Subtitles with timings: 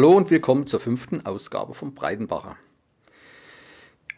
[0.00, 2.56] Hallo und willkommen zur fünften Ausgabe vom Breitenbacher.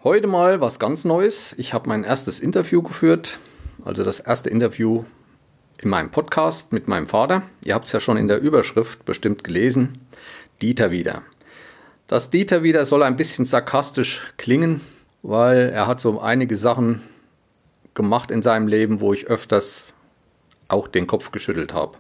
[0.04, 1.56] Heute mal was ganz Neues.
[1.58, 3.40] Ich habe mein erstes Interview geführt,
[3.84, 5.02] also das erste Interview
[5.78, 7.42] in meinem Podcast mit meinem Vater.
[7.64, 10.00] Ihr habt es ja schon in der Überschrift bestimmt gelesen.
[10.62, 11.22] Dieter wieder.
[12.06, 14.82] Das Dieter wieder soll ein bisschen sarkastisch klingen,
[15.22, 17.02] weil er hat so einige Sachen
[17.94, 19.94] gemacht in seinem Leben, wo ich öfters
[20.68, 21.98] auch den Kopf geschüttelt habe.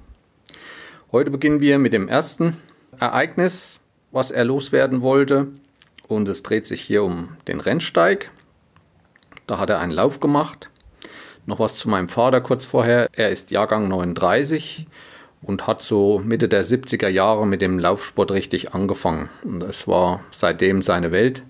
[1.10, 2.58] Heute beginnen wir mit dem ersten
[2.98, 5.48] Ereignis, was er loswerden wollte.
[6.08, 8.30] Und es dreht sich hier um den Rennsteig.
[9.46, 10.70] Da hat er einen Lauf gemacht.
[11.46, 13.08] Noch was zu meinem Vater kurz vorher.
[13.16, 14.86] Er ist Jahrgang 39
[15.42, 19.28] und hat so Mitte der 70er Jahre mit dem Laufsport richtig angefangen.
[19.42, 21.42] Und es war seitdem seine Welt.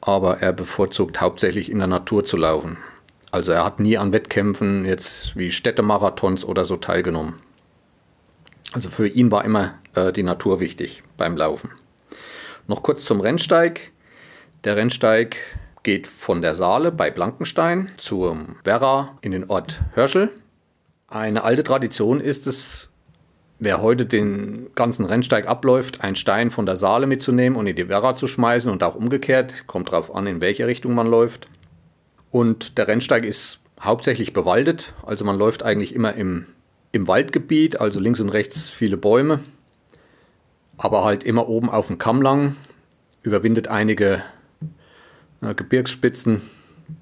[0.00, 2.78] Aber er bevorzugt hauptsächlich in der Natur zu laufen.
[3.30, 7.34] Also er hat nie an Wettkämpfen jetzt wie Städtemarathons oder so teilgenommen.
[8.72, 11.70] Also für ihn war immer äh, die Natur wichtig beim Laufen.
[12.66, 13.90] Noch kurz zum Rennsteig.
[14.64, 15.36] Der Rennsteig
[15.82, 20.30] geht von der Saale bei Blankenstein zum Werra in den Ort Hörschel.
[21.08, 22.90] Eine alte Tradition ist es,
[23.58, 27.88] wer heute den ganzen Rennsteig abläuft, einen Stein von der Saale mitzunehmen und in die
[27.88, 29.66] Werra zu schmeißen und auch umgekehrt.
[29.66, 31.48] Kommt darauf an, in welche Richtung man läuft.
[32.30, 36.46] Und der Rennsteig ist hauptsächlich bewaldet, also man läuft eigentlich immer im,
[36.92, 39.40] im Waldgebiet, also links und rechts viele Bäume
[40.80, 42.56] aber halt immer oben auf dem Kamm lang,
[43.22, 44.22] überwindet einige
[45.42, 46.40] äh, Gebirgsspitzen,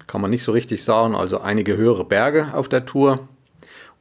[0.05, 3.29] kann man nicht so richtig sagen, also einige höhere Berge auf der Tour.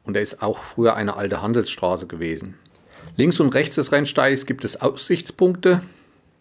[0.02, 2.54] Und er ist auch früher eine alte Handelsstraße gewesen.
[3.16, 5.80] Links und rechts des Rennsteigs gibt es Aussichtspunkte.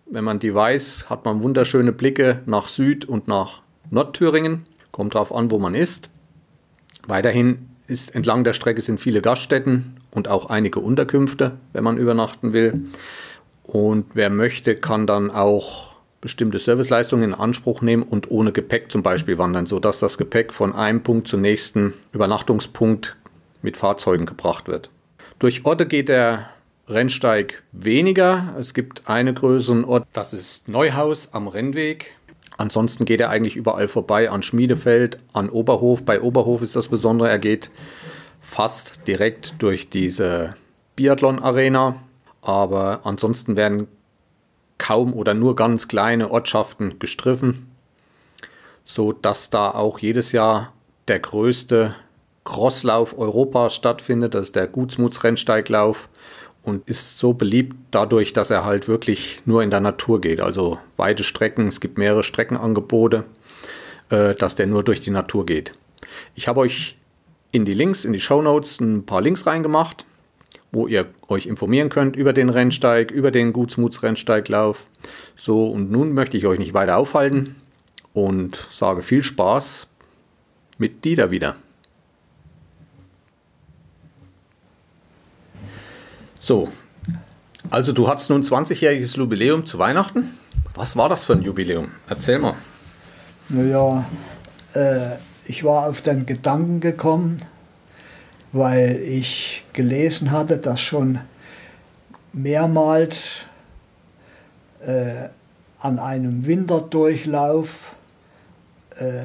[0.09, 3.61] Wenn man die weiß, hat man wunderschöne Blicke nach Süd- und nach
[3.91, 4.65] Nordthüringen.
[4.91, 6.09] Kommt darauf an, wo man ist.
[7.05, 12.53] Weiterhin ist entlang der Strecke sind viele Gaststätten und auch einige Unterkünfte, wenn man übernachten
[12.53, 12.85] will.
[13.63, 19.03] Und wer möchte, kann dann auch bestimmte Serviceleistungen in Anspruch nehmen und ohne Gepäck zum
[19.03, 23.15] Beispiel wandern, sodass das Gepäck von einem Punkt zum nächsten Übernachtungspunkt
[23.61, 24.89] mit Fahrzeugen gebracht wird.
[25.39, 26.49] Durch Orte geht der
[26.87, 28.55] Rennsteig weniger.
[28.59, 32.16] Es gibt einen größeren Ort, das ist Neuhaus am Rennweg.
[32.57, 36.03] Ansonsten geht er eigentlich überall vorbei, an Schmiedefeld, an Oberhof.
[36.03, 37.69] Bei Oberhof ist das Besondere, er geht
[38.41, 40.51] fast direkt durch diese
[40.95, 41.95] Biathlon-Arena
[42.47, 43.87] aber ansonsten werden
[44.77, 47.69] kaum oder nur ganz kleine Ortschaften gestriffen,
[48.85, 50.73] so dass da auch jedes Jahr
[51.09, 51.95] der größte
[52.45, 54.33] Crosslauf Europas stattfindet.
[54.33, 56.07] Das ist der Gutsmutsrennsteiglauf
[56.67, 60.41] und ist so beliebt dadurch, dass er halt wirklich nur in der Natur geht.
[60.41, 63.23] Also weite Strecken, es gibt mehrere Streckenangebote,
[64.09, 65.73] äh, dass der nur durch die Natur geht.
[66.35, 66.97] Ich habe euch
[67.51, 70.05] in die Links, in die Show Notes ein paar Links reingemacht
[70.71, 74.85] wo ihr euch informieren könnt über den Rennsteig, über den Gutsmutsrennsteiglauf.
[75.35, 77.55] So, und nun möchte ich euch nicht weiter aufhalten
[78.13, 79.87] und sage viel Spaß
[80.77, 81.55] mit Dieter wieder.
[86.39, 86.69] So,
[87.69, 90.37] also du hattest nun 20-jähriges Jubiläum zu Weihnachten.
[90.75, 91.89] Was war das für ein Jubiläum?
[92.07, 92.53] Erzähl mal.
[93.49, 94.05] Naja,
[94.73, 95.15] äh,
[95.45, 97.37] ich war auf den Gedanken gekommen,
[98.51, 101.19] weil ich gelesen hatte, dass schon
[102.33, 103.45] mehrmals
[104.81, 105.29] äh,
[105.79, 107.95] an einem Winterdurchlauf
[108.97, 109.23] äh,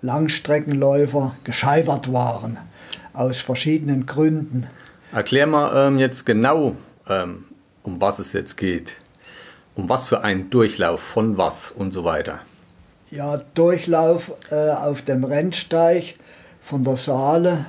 [0.00, 2.58] Langstreckenläufer gescheitert waren,
[3.12, 4.66] aus verschiedenen Gründen.
[5.12, 6.76] Erklär mal ähm, jetzt genau,
[7.08, 7.44] ähm,
[7.82, 8.98] um was es jetzt geht.
[9.74, 12.40] Um was für einen Durchlauf, von was und so weiter.
[13.10, 16.16] Ja, Durchlauf äh, auf dem Rennsteig
[16.60, 17.64] von der Saale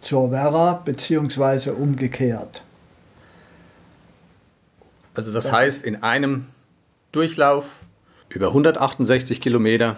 [0.00, 2.62] zur Werra beziehungsweise umgekehrt.
[5.14, 6.46] Also das, das heißt in einem
[7.12, 7.80] Durchlauf
[8.28, 9.96] über 168 Kilometer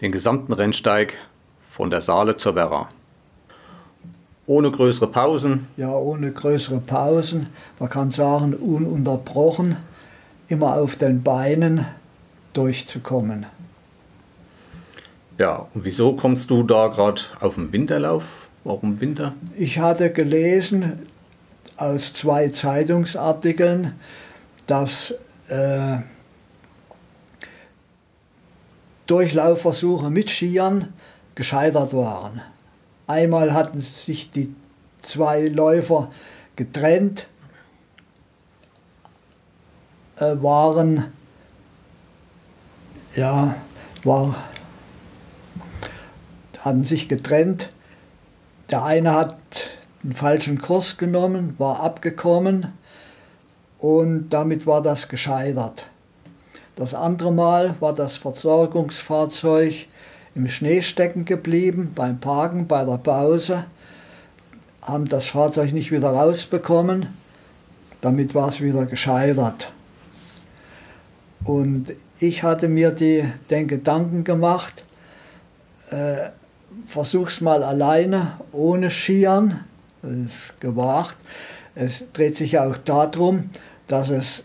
[0.00, 1.14] den gesamten Rennsteig
[1.72, 2.88] von der Saale zur Werra.
[4.46, 5.66] Ohne größere Pausen?
[5.76, 7.48] Ja, ohne größere Pausen.
[7.78, 9.76] Man kann sagen, ununterbrochen,
[10.48, 11.86] immer auf den Beinen
[12.52, 13.46] durchzukommen.
[15.38, 18.48] Ja, und wieso kommst du da gerade auf den Winterlauf?
[18.62, 19.34] Warum Winter?
[19.56, 21.06] Ich hatte gelesen
[21.76, 23.94] aus zwei Zeitungsartikeln,
[24.66, 25.14] dass
[25.48, 25.98] äh,
[29.06, 30.92] Durchlaufversuche mit Skiern
[31.34, 32.40] gescheitert waren.
[33.06, 34.54] Einmal hatten sich die
[35.00, 36.10] zwei Läufer
[36.56, 37.28] getrennt,
[40.16, 41.12] äh, waren
[43.14, 43.54] ja,
[44.02, 44.34] war,
[46.60, 47.70] hatten sich getrennt
[48.70, 49.36] der eine hat
[50.02, 52.72] den falschen Kurs genommen, war abgekommen
[53.78, 55.86] und damit war das gescheitert.
[56.76, 59.86] Das andere Mal war das Versorgungsfahrzeug
[60.34, 63.66] im Schnee stecken geblieben beim Parken, bei der Pause,
[64.82, 67.06] haben das Fahrzeug nicht wieder rausbekommen,
[68.00, 69.72] damit war es wieder gescheitert.
[71.44, 74.84] Und ich hatte mir die, den Gedanken gemacht,
[75.90, 76.30] äh,
[76.86, 79.64] versuch's mal alleine, ohne Skiern,
[80.02, 81.16] das ist gewagt.
[81.74, 83.50] Es dreht sich auch darum,
[83.88, 84.44] dass es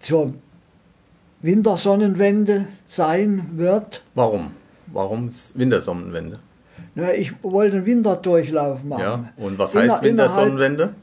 [0.00, 0.34] zur
[1.40, 4.02] Wintersonnenwende sein wird.
[4.14, 4.52] Warum?
[4.86, 6.38] Warum Wintersonnenwende?
[6.94, 9.02] Na, ich wollte einen Winterdurchlauf machen.
[9.02, 10.94] Ja, und was heißt Wintersonnenwende?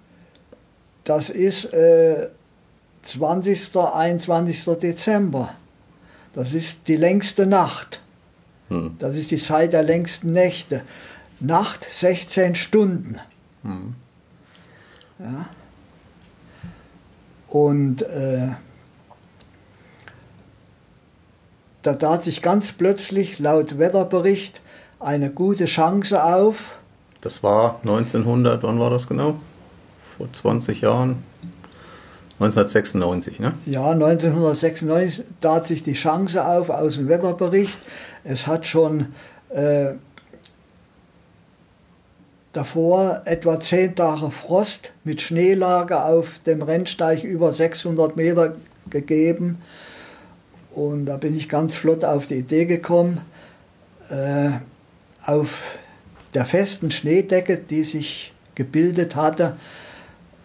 [1.03, 2.29] Das ist äh,
[3.03, 3.77] 20.
[3.77, 4.65] 21.
[4.79, 5.53] Dezember.
[6.33, 8.01] Das ist die längste Nacht.
[8.69, 8.95] Hm.
[8.99, 10.81] Das ist die Zeit der längsten Nächte.
[11.39, 13.19] Nacht 16 Stunden.
[13.63, 13.95] Hm.
[15.19, 15.49] Ja.
[17.47, 18.49] Und äh,
[21.85, 24.61] da tat sich ganz plötzlich laut Wetterbericht
[24.99, 26.77] eine gute Chance auf.
[27.21, 29.35] Das war 1900, wann war das genau?
[30.17, 31.23] Vor 20 Jahren.
[32.39, 33.53] 1996, ne?
[33.65, 37.79] Ja, 1996 tat sich die Chance auf aus dem Wetterbericht.
[38.23, 39.07] Es hat schon
[39.49, 39.93] äh,
[42.51, 48.55] davor etwa zehn Tage Frost mit Schneelage auf dem Rennsteig über 600 Meter
[48.89, 49.59] gegeben.
[50.75, 53.21] Und da bin ich ganz flott auf die Idee gekommen,
[54.09, 54.51] äh,
[55.25, 55.77] auf
[56.33, 59.55] der festen Schneedecke, die sich gebildet hatte,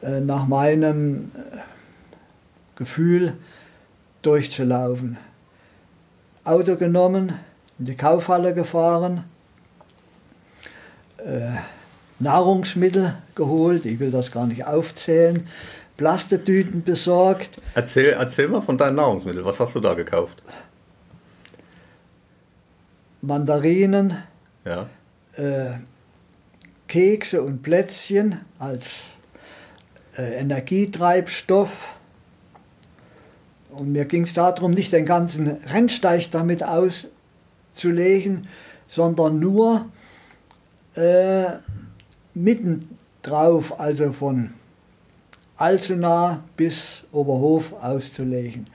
[0.02, 1.58] äh, nach meinem äh,
[2.76, 3.32] Gefühl
[4.22, 5.18] durchzulaufen.
[6.44, 7.32] Auto genommen,
[7.80, 9.24] in die Kaufhalle gefahren,
[11.18, 11.56] äh,
[12.20, 15.48] Nahrungsmittel geholt, ich will das gar nicht aufzählen,
[16.00, 17.50] Plastetüten besorgt.
[17.74, 20.42] Erzähl, erzähl mal von deinen Nahrungsmitteln, was hast du da gekauft?
[23.20, 24.16] Mandarinen,
[24.64, 24.88] ja.
[25.34, 25.72] äh,
[26.88, 29.08] Kekse und Plätzchen als
[30.16, 31.70] äh, Energietreibstoff.
[33.68, 38.48] Und mir ging es darum, nicht den ganzen Rennsteig damit auszulegen,
[38.86, 39.84] sondern nur
[40.94, 41.58] äh,
[42.32, 44.54] mitten drauf, also von
[45.60, 48.66] Alzenah bis Oberhof auszulegen.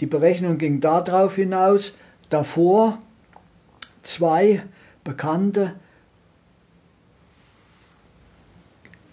[0.00, 1.94] Die Berechnung ging darauf hinaus,
[2.28, 2.98] davor
[4.02, 4.64] zwei
[5.04, 5.74] bekannte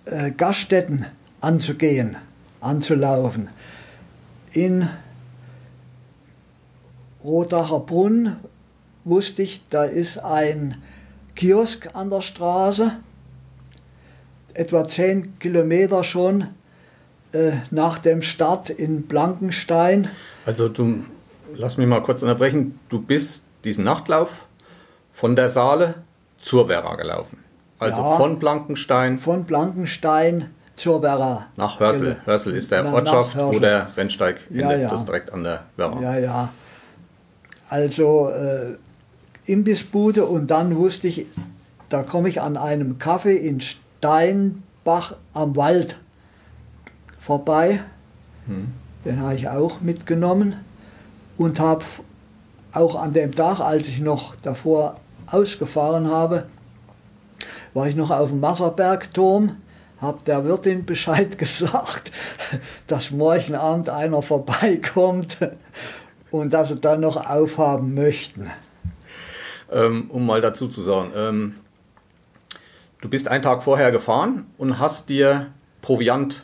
[0.05, 1.05] äh, Gaststätten
[1.41, 2.17] anzugehen,
[2.59, 3.49] anzulaufen.
[4.53, 4.89] In
[7.23, 8.37] Rodacher Brunn
[9.03, 10.81] wusste ich, da ist ein
[11.35, 12.97] Kiosk an der Straße,
[14.55, 16.47] etwa zehn Kilometer schon
[17.31, 20.09] äh, nach dem Start in Blankenstein.
[20.45, 21.03] Also du,
[21.55, 24.45] lass mich mal kurz unterbrechen, du bist diesen Nachtlauf
[25.13, 25.95] von der Saale
[26.41, 27.37] zur Werra gelaufen.
[27.77, 29.19] Also ja, von Blankenstein.
[29.19, 31.47] Von Blankenstein zur Werra.
[31.55, 32.13] Nach Hörsel.
[32.13, 32.25] Genau.
[32.25, 34.63] Hörsel ist der Ortschaft, wo der Rennsteig endet.
[34.63, 34.89] Ja, ja.
[34.89, 36.01] Das ist direkt an der Werra.
[36.01, 36.49] Ja, ja.
[37.69, 38.75] Also äh,
[39.45, 41.25] Imbissbude und dann wusste ich,
[41.89, 45.97] da komme ich an einem Kaffee in Steinbach am Wald
[47.29, 47.83] vorbei.
[48.47, 48.73] Hm.
[49.05, 50.55] Den habe ich auch mitgenommen
[51.37, 51.85] und habe
[52.71, 56.47] auch an dem Tag, als ich noch davor ausgefahren habe,
[57.75, 59.57] war ich noch auf dem Wasserbergturm,
[60.01, 62.11] habe der Wirtin Bescheid gesagt,
[62.87, 65.37] dass morgen Abend einer vorbeikommt
[66.31, 68.49] und dass sie dann noch aufhaben möchten.
[69.71, 71.55] Ähm, um mal dazu zu sagen, ähm,
[73.01, 75.51] du bist einen Tag vorher gefahren und hast dir
[75.83, 76.43] Proviant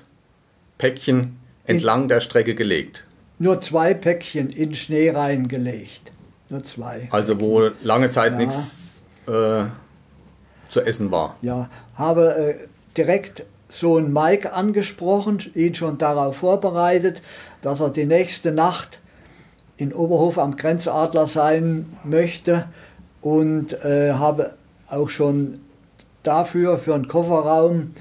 [0.78, 3.06] Päckchen entlang in, der Strecke gelegt?
[3.40, 6.12] Nur zwei Päckchen in Schnee reingelegt.
[6.50, 7.08] Nur zwei.
[7.12, 7.50] Also Päckchen.
[7.52, 8.38] wo lange Zeit ja.
[8.38, 8.80] nichts
[9.28, 9.66] äh,
[10.70, 11.38] zu essen war.
[11.42, 12.68] Ja, habe äh,
[12.98, 17.22] direkt so einen Mike angesprochen, ihn schon darauf vorbereitet,
[17.62, 19.00] dass er die nächste Nacht
[19.78, 22.68] in Oberhof am Grenzadler sein möchte
[23.22, 24.54] und äh, habe
[24.88, 25.60] auch schon
[26.24, 27.94] dafür, für einen Kofferraum,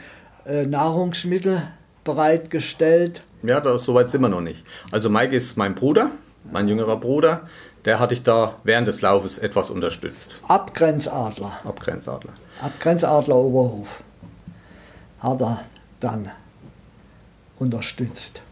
[0.47, 1.63] äh, Nahrungsmittel
[2.05, 3.23] bereitgestellt.
[3.43, 4.65] Ja, da, so weit sind wir noch nicht.
[4.91, 6.11] Also Mike ist mein Bruder,
[6.51, 7.49] mein jüngerer Bruder.
[7.85, 10.41] Der hatte ich da während des Laufes etwas unterstützt.
[10.49, 11.53] Abgrenzadler.
[11.65, 12.33] Abgrenzadler.
[12.63, 14.03] Abgrenzadler Oberhof.
[15.19, 15.65] Hat er
[16.01, 16.31] dann
[17.59, 18.43] unterstützt.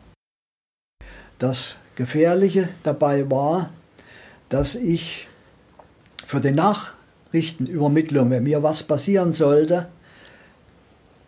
[1.38, 3.70] Das Gefährliche dabei war,
[4.48, 5.28] dass ich
[6.26, 9.88] für die Nachrichtenübermittlung, wenn mir was passieren sollte,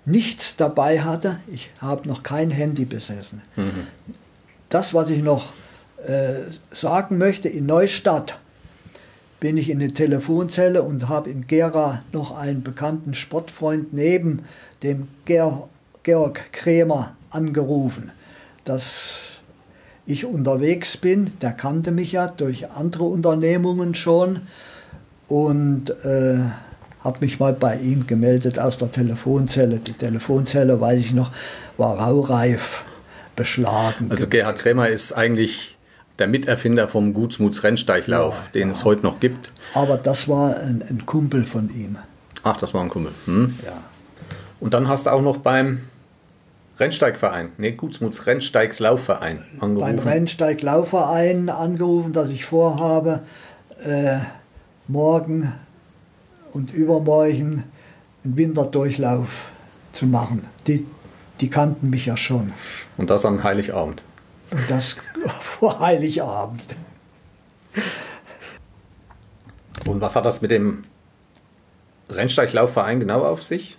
[0.05, 1.39] nichts dabei hatte.
[1.53, 3.43] Ich habe noch kein Handy besessen.
[4.69, 5.53] Das, was ich noch
[6.07, 6.35] äh,
[6.71, 8.39] sagen möchte, in Neustadt
[9.41, 14.45] bin ich in eine Telefonzelle und habe in Gera noch einen bekannten Sportfreund neben
[14.83, 15.69] dem Ger
[16.03, 18.11] Georg Krämer angerufen,
[18.65, 19.41] dass
[20.07, 21.33] ich unterwegs bin.
[21.41, 24.43] Der kannte mich ja durch andere Unternehmungen schon
[25.29, 26.39] und äh,
[27.05, 29.79] habe mich mal bei ihm gemeldet aus der Telefonzelle.
[29.79, 31.31] Die Telefonzelle, weiß ich noch,
[31.77, 32.85] war raureif
[33.37, 34.11] beschlagen.
[34.11, 35.77] Also Gerhard Krämer ist eigentlich
[36.19, 38.73] der Miterfinder vom Gutsmuts Rennsteiglauf, ja, den ja.
[38.73, 39.53] es heute noch gibt.
[39.75, 41.99] Aber das war ein, ein, Kumpel von ihm.
[42.43, 43.13] Ach, das war ein Kumpel.
[43.27, 43.59] Hm?
[43.65, 43.73] Ja.
[44.61, 45.81] Und dann hast du auch noch beim
[46.79, 49.97] Rennsteigverein, ne, Gutsmuts Rennsteiglaufverein angerufen.
[49.97, 53.21] Beim Rennsteiglaufverein angerufen, dass ich vorhabe,
[53.85, 54.19] äh,
[54.89, 55.53] morgen
[56.55, 57.65] und übermorgen
[58.25, 59.51] einen Winterdurchlauf
[59.93, 60.47] zu machen.
[60.67, 60.87] Die,
[61.41, 62.53] die kannten mich ja schon.
[62.97, 64.05] Und das am Heiligabend.
[64.51, 64.97] Und das
[65.41, 66.77] vor Heiligabend.
[69.87, 70.85] Und was hat das mit dem
[72.09, 73.77] Rennsteiglaufverein genau auf sich?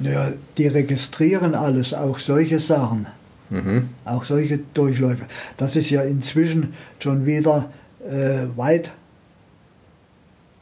[0.00, 3.06] Ja, die registrieren alles, auch solche Sachen.
[3.50, 3.88] Mhm.
[4.04, 5.26] Auch solche Durchläufe.
[5.56, 7.70] Das ist ja inzwischen schon wieder
[8.10, 8.92] äh, weit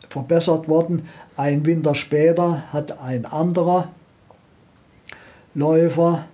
[0.08, 1.08] verbessert worden.
[1.36, 3.88] Ein Winter später hat ein anderer
[5.54, 6.26] Läufer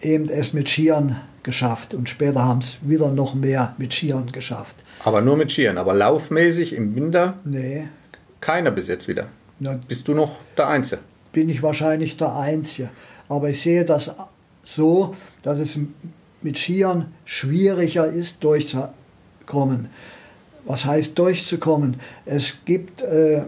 [0.00, 4.76] eben es mit Skiern geschafft und später haben es wieder noch mehr mit Skiern geschafft.
[5.04, 7.34] Aber nur mit Skiern, aber laufmäßig im Winter?
[7.44, 7.88] Nee.
[8.40, 9.26] Keiner bis jetzt wieder.
[9.58, 11.00] Na, Bist du noch der Einzige?
[11.32, 12.90] Bin ich wahrscheinlich der Einzige.
[13.28, 14.14] Aber ich sehe das
[14.64, 15.78] so, dass es
[16.42, 19.88] mit Skiern schwieriger ist, durchzukommen.
[20.66, 21.98] Was heißt durchzukommen?
[22.24, 23.44] Es gibt äh,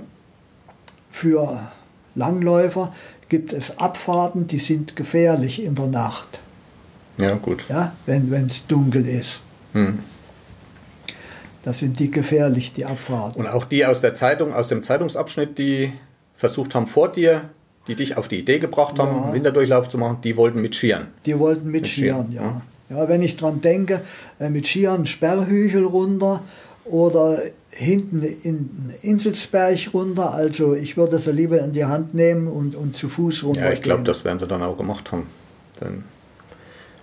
[1.10, 1.68] für
[2.14, 2.92] Langläufer
[3.28, 6.40] gibt es Abfahrten, die sind gefährlich in der Nacht.
[7.20, 7.66] Ja, gut.
[7.68, 9.40] Ja, wenn es dunkel ist.
[9.72, 9.98] Hm.
[11.62, 13.40] Das sind die gefährlich, die Abfahrten.
[13.40, 15.92] Und auch die aus der Zeitung, aus dem Zeitungsabschnitt, die
[16.36, 17.50] versucht haben vor dir,
[17.88, 19.22] die dich auf die Idee gebracht haben, ja.
[19.24, 21.08] einen Winterdurchlauf zu machen, die wollten mit Skiern.
[21.26, 22.96] Die wollten mit, mit Skiern, Skiern, ja.
[22.96, 23.08] ja.
[23.08, 24.00] wenn ich dran denke,
[24.38, 26.42] äh, mit Skiern Sperrhügel runter
[26.90, 27.40] oder
[27.70, 30.32] hinten in Inselsberg runter.
[30.32, 33.66] Also ich würde sie lieber in die Hand nehmen und, und zu Fuß runter.
[33.66, 35.26] Ja, ich glaube, das werden sie dann auch gemacht haben.
[35.80, 36.04] Denn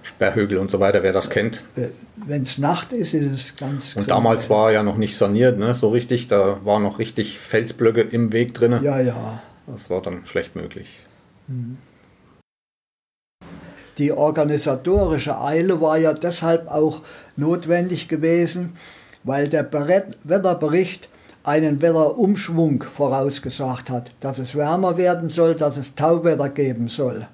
[0.05, 1.63] Sperrhügel und so weiter, wer das kennt.
[1.75, 5.57] Äh, Wenn es Nacht ist, ist es ganz Und damals war ja noch nicht saniert,
[5.57, 5.73] ne?
[5.73, 6.27] so richtig.
[6.27, 8.79] Da waren noch richtig Felsblöcke im Weg drin.
[8.83, 9.41] Ja, ja.
[9.67, 10.99] Das war dann schlecht möglich.
[11.47, 11.77] Mhm.
[13.97, 17.01] Die organisatorische Eile war ja deshalb auch
[17.37, 18.73] notwendig gewesen,
[19.25, 19.67] weil der
[20.23, 21.09] Wetterbericht
[21.43, 27.27] einen Wetterumschwung vorausgesagt hat, dass es wärmer werden soll, dass es Tauwetter geben soll.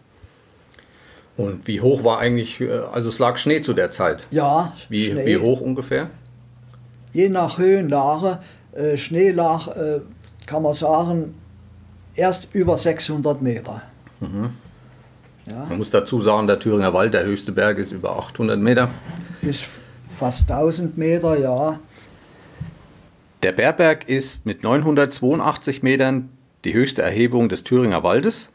[1.37, 4.27] Und wie hoch war eigentlich, äh, also es lag Schnee zu der Zeit?
[4.31, 5.25] Ja, wie, Schnee.
[5.25, 6.09] wie hoch ungefähr?
[7.13, 8.39] Je nach Höhenlage,
[8.73, 10.01] äh, Schnee lag, äh,
[10.45, 11.35] kann man sagen,
[12.15, 13.81] erst über 600 Meter.
[14.19, 14.49] Mhm.
[15.49, 15.65] Ja.
[15.69, 18.89] Man muss dazu sagen, der Thüringer Wald, der höchste Berg, ist über 800 Meter.
[19.41, 19.63] Ist
[20.21, 21.79] fast 1000 Meter, ja.
[23.41, 26.29] Der Bärberg ist mit 982 Metern
[26.63, 28.51] die höchste Erhebung des Thüringer Waldes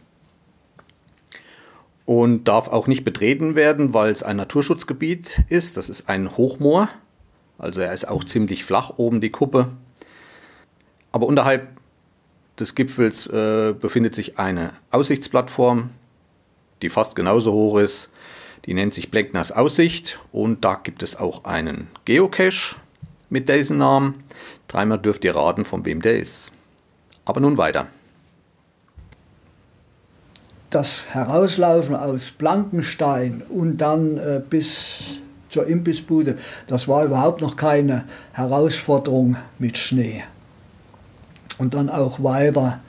[2.04, 5.76] und darf auch nicht betreten werden, weil es ein Naturschutzgebiet ist.
[5.76, 6.88] Das ist ein Hochmoor,
[7.58, 9.72] also er ist auch ziemlich flach oben die Kuppe.
[11.10, 11.66] Aber unterhalb
[12.60, 15.90] des Gipfels äh, befindet sich eine Aussichtsplattform,
[16.80, 18.12] die fast genauso hoch ist
[18.66, 22.76] die nennt sich Bleckners Aussicht und da gibt es auch einen Geocache
[23.30, 24.24] mit diesem Namen.
[24.68, 26.52] Dreimal dürft ihr raten, von wem der ist.
[27.24, 27.86] Aber nun weiter.
[30.70, 38.04] Das Herauslaufen aus Blankenstein und dann äh, bis zur Imbissbude, das war überhaupt noch keine
[38.32, 40.24] Herausforderung mit Schnee.
[41.58, 42.80] Und dann auch weiter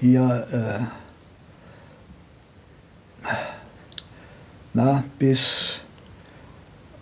[0.00, 0.90] hier.
[0.90, 1.01] Äh,
[4.74, 5.80] na, bis,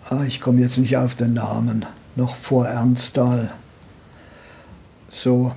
[0.09, 1.85] ah, ich komme jetzt nicht auf den Namen,
[2.15, 3.51] noch vor Ernsthal.
[5.09, 5.53] So.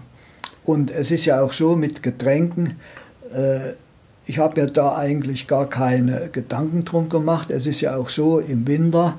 [0.64, 2.78] Und es ist ja auch so mit Getränken,
[3.34, 3.74] äh,
[4.26, 7.50] ich habe mir da eigentlich gar keine Gedanken drum gemacht.
[7.50, 9.18] Es ist ja auch so im Winter,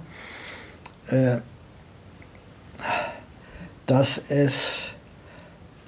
[1.07, 1.37] äh,
[3.85, 4.91] dass es,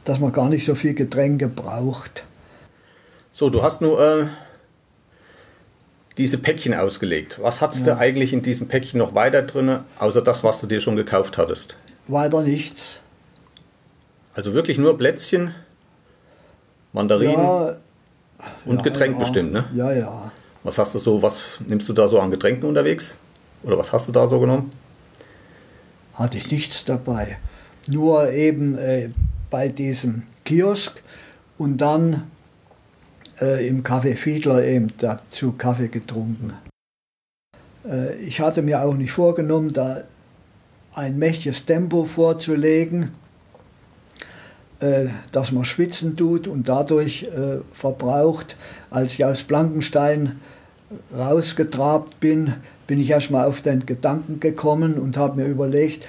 [0.03, 2.25] dass man gar nicht so viel Getränke braucht.
[3.33, 4.27] So, du hast nur äh,
[6.17, 7.39] diese Päckchen ausgelegt.
[7.41, 7.95] Was hattest ja.
[7.95, 11.37] du eigentlich in diesem Päckchen noch weiter drin, außer das, was du dir schon gekauft
[11.37, 11.75] hattest?
[12.07, 12.99] Weiter nichts.
[14.33, 15.53] Also wirklich nur Plätzchen,
[16.93, 17.77] Mandarinen Ja,
[18.65, 19.65] und ja, Getränk bestimmt, ne?
[19.75, 20.31] Ja, ja.
[20.63, 23.17] Was hast du so, was nimmst du da so an Getränken unterwegs?
[23.63, 24.71] Oder was hast du da so genommen?
[26.13, 27.37] Hatte ich nichts dabei.
[27.87, 29.09] Nur eben äh,
[29.49, 31.01] bei diesem Kiosk
[31.57, 32.23] und dann
[33.41, 36.53] äh, im Café Fiedler eben dazu Kaffee getrunken.
[37.87, 40.03] Äh, ich hatte mir auch nicht vorgenommen, da
[40.93, 43.11] ein mächtiges Tempo vorzulegen,
[44.79, 48.55] äh, dass man schwitzen tut und dadurch äh, verbraucht.
[48.89, 50.39] Als ich aus Blankenstein
[51.15, 52.53] rausgetrabt bin,
[52.87, 56.07] bin ich erstmal auf den Gedanken gekommen und habe mir überlegt,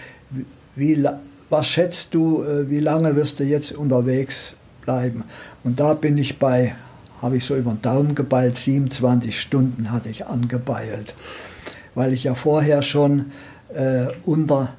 [0.77, 1.05] wie,
[1.51, 5.25] was schätzt du, äh, wie lange wirst du jetzt unterwegs bleiben?
[5.65, 6.75] Und da bin ich bei,
[7.23, 11.15] habe ich so über den Daumen geballt, 27 Stunden hatte ich angebeilt,
[11.95, 13.33] weil ich ja vorher schon
[13.75, 14.75] äh, unter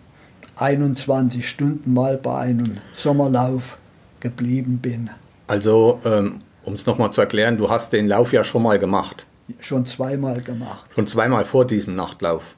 [0.56, 3.78] 21 Stunden mal bei einem Sommerlauf
[4.20, 5.10] geblieben bin.
[5.48, 9.26] Also, ähm, um es nochmal zu erklären, du hast den Lauf ja schon mal gemacht.
[9.60, 10.90] Schon zweimal gemacht.
[10.94, 12.56] Schon zweimal vor diesem Nachtlauf.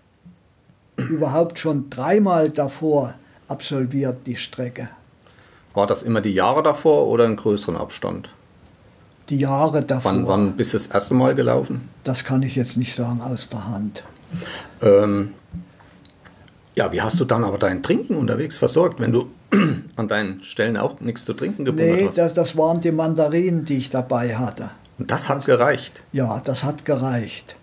[0.98, 3.14] Überhaupt schon dreimal davor
[3.48, 4.90] absolviert die Strecke.
[5.74, 8.30] War das immer die Jahre davor oder in größeren Abstand?
[9.32, 10.12] Die Jahre davor.
[10.12, 11.88] Wann, wann bist du das erste Mal gelaufen?
[12.04, 14.04] Das kann ich jetzt nicht sagen aus der Hand.
[14.82, 15.32] Ähm,
[16.76, 19.30] ja, wie hast du dann aber dein Trinken unterwegs versorgt, wenn du
[19.96, 22.18] an deinen Stellen auch nichts zu trinken gebunden Nee, hast?
[22.18, 24.72] das, das waren die Mandarinen, die ich dabei hatte.
[25.00, 26.02] Und das hat gereicht.
[26.12, 27.56] Ja, das hat gereicht.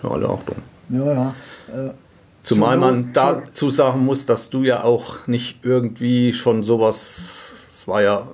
[0.00, 0.56] Für alle Achtung.
[0.90, 1.34] Ja, ja.
[1.72, 1.90] Äh,
[2.42, 8.00] Zumal man dazu sagen muss, dass du ja auch nicht irgendwie schon sowas, es war
[8.02, 8.28] ja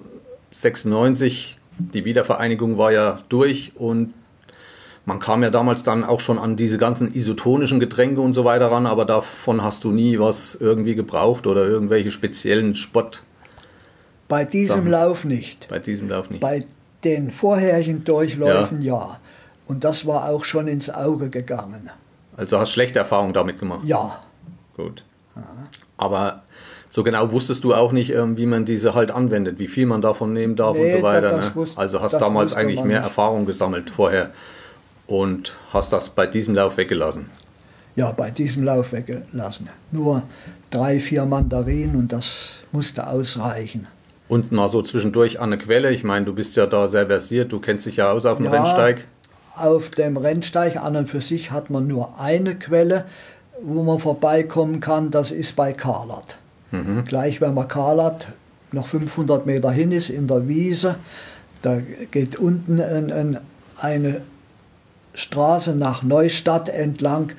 [0.54, 4.14] 96, die Wiedervereinigung war ja durch und
[5.06, 8.70] man kam ja damals dann auch schon an diese ganzen isotonischen Getränke und so weiter
[8.70, 13.22] ran, aber davon hast du nie was irgendwie gebraucht oder irgendwelche speziellen Spott
[14.28, 14.90] bei diesem Sachen.
[14.90, 15.68] Lauf nicht.
[15.68, 16.40] bei diesem Lauf nicht.
[16.40, 16.64] Bei
[17.04, 19.20] den vorherigen Durchläufen ja.
[19.66, 21.90] Und das war auch schon ins Auge gegangen.
[22.36, 23.80] Also hast schlechte Erfahrungen damit gemacht.
[23.84, 24.20] Ja,
[24.76, 25.04] Gut.
[25.96, 26.42] Aber
[26.94, 30.00] so genau wusstest du auch nicht, ähm, wie man diese halt anwendet, wie viel man
[30.00, 31.28] davon nehmen darf Nee, und so weiter.
[31.30, 31.50] das ne?
[31.60, 33.08] wus- Also hast damals wusste eigentlich mehr nicht.
[33.08, 34.30] Erfahrung gesammelt vorher
[35.08, 37.26] und hast das bei diesem Lauf weggelassen.
[37.96, 39.68] ja, bei diesem Lauf weggelassen.
[39.90, 40.22] Nur
[40.70, 43.86] drei, vier Mandarinen und das musste ausreichen.
[44.28, 45.90] Und mal so zwischendurch an eine Quelle.
[45.92, 48.46] Ich meine, du bist ja da sehr versiert, du kennst dich ja aus auf dem
[48.46, 48.52] Ja.
[48.52, 49.04] Rennsteig.
[49.56, 53.04] Auf dem Rennsteig an und für sich hat man nur eine Quelle,
[53.62, 56.36] wo man vorbeikommen kann, das ist bei Karlat.
[57.06, 58.28] Gleich wenn man Karlat
[58.72, 60.96] noch 500 Meter hin ist in der Wiese,
[61.62, 61.78] da
[62.10, 63.38] geht unten ein, ein,
[63.80, 64.20] eine
[65.14, 67.32] Straße nach Neustadt entlang,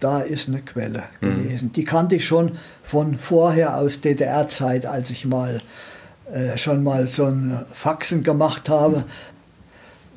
[0.00, 1.72] da ist eine Quelle gewesen.
[1.72, 5.58] Die kannte ich schon von vorher aus DDR-Zeit, als ich mal
[6.32, 9.04] äh, schon mal so ein Faxen gemacht habe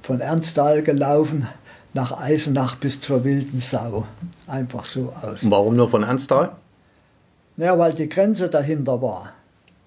[0.01, 1.47] von Ernsttal gelaufen
[1.93, 4.05] nach Eisenach bis zur Wilden Sau.
[4.47, 5.49] Einfach so aus.
[5.49, 6.51] Warum nur von Ernsthal?
[7.57, 9.33] Ja, weil die Grenze dahinter war.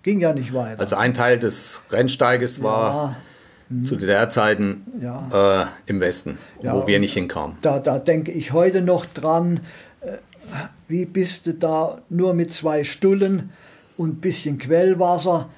[0.02, 0.80] Ging ja nicht weiter.
[0.80, 3.16] Also ein Teil des Rennsteiges war
[3.82, 5.62] zu DDR-Zeiten Ja.
[5.62, 6.74] äh, im Westen, Ja.
[6.74, 7.56] wo wir nicht hinkamen.
[7.62, 9.58] da, da denke ich heute noch dran,
[10.02, 10.12] äh,
[10.86, 13.50] wie bist du da nur mit zwei Stullen
[13.96, 15.48] und ein bisschen Quellwasser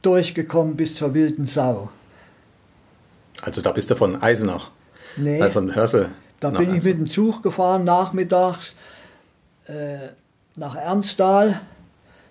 [0.00, 1.90] durchgekommen bis zur Wilden Sau.
[3.42, 4.70] Also da bist du von Eisenach,
[5.18, 5.40] Nee.
[5.40, 6.08] äh, von Hörsel.
[6.40, 6.84] Da bin ich Eisenach.
[6.84, 8.74] mit dem Zug gefahren, nachmittags
[9.66, 10.08] äh,
[10.60, 11.58] nach Ernsthal,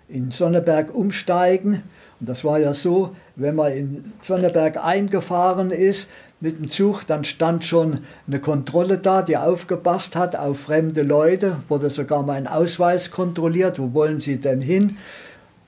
[0.07, 1.81] in Sonneberg umsteigen.
[2.19, 7.23] Und das war ja so, wenn man in Sonneberg eingefahren ist mit dem Zug, dann
[7.23, 13.09] stand schon eine Kontrolle da, die aufgepasst hat auf fremde Leute, wurde sogar mein Ausweis
[13.09, 14.97] kontrolliert, wo wollen Sie denn hin?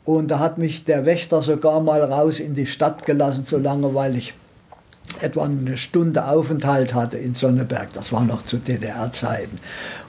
[0.06, 3.95] Und da hat mich der Wächter sogar mal raus in die Stadt gelassen, so lange,
[3.95, 4.36] weil ich
[5.19, 7.91] etwa eine Stunde Aufenthalt hatte in Sonneberg.
[7.93, 9.58] Das war noch zu DDR-Zeiten.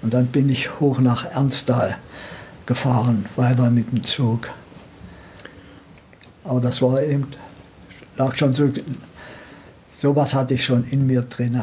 [0.03, 1.97] Und dann bin ich hoch nach Ernsthal
[2.66, 4.51] gefahren, weiter mit dem Zug.
[6.44, 7.29] Aber das war eben,
[8.16, 8.70] lag schon so,
[9.98, 11.62] sowas hatte ich schon in mir drin.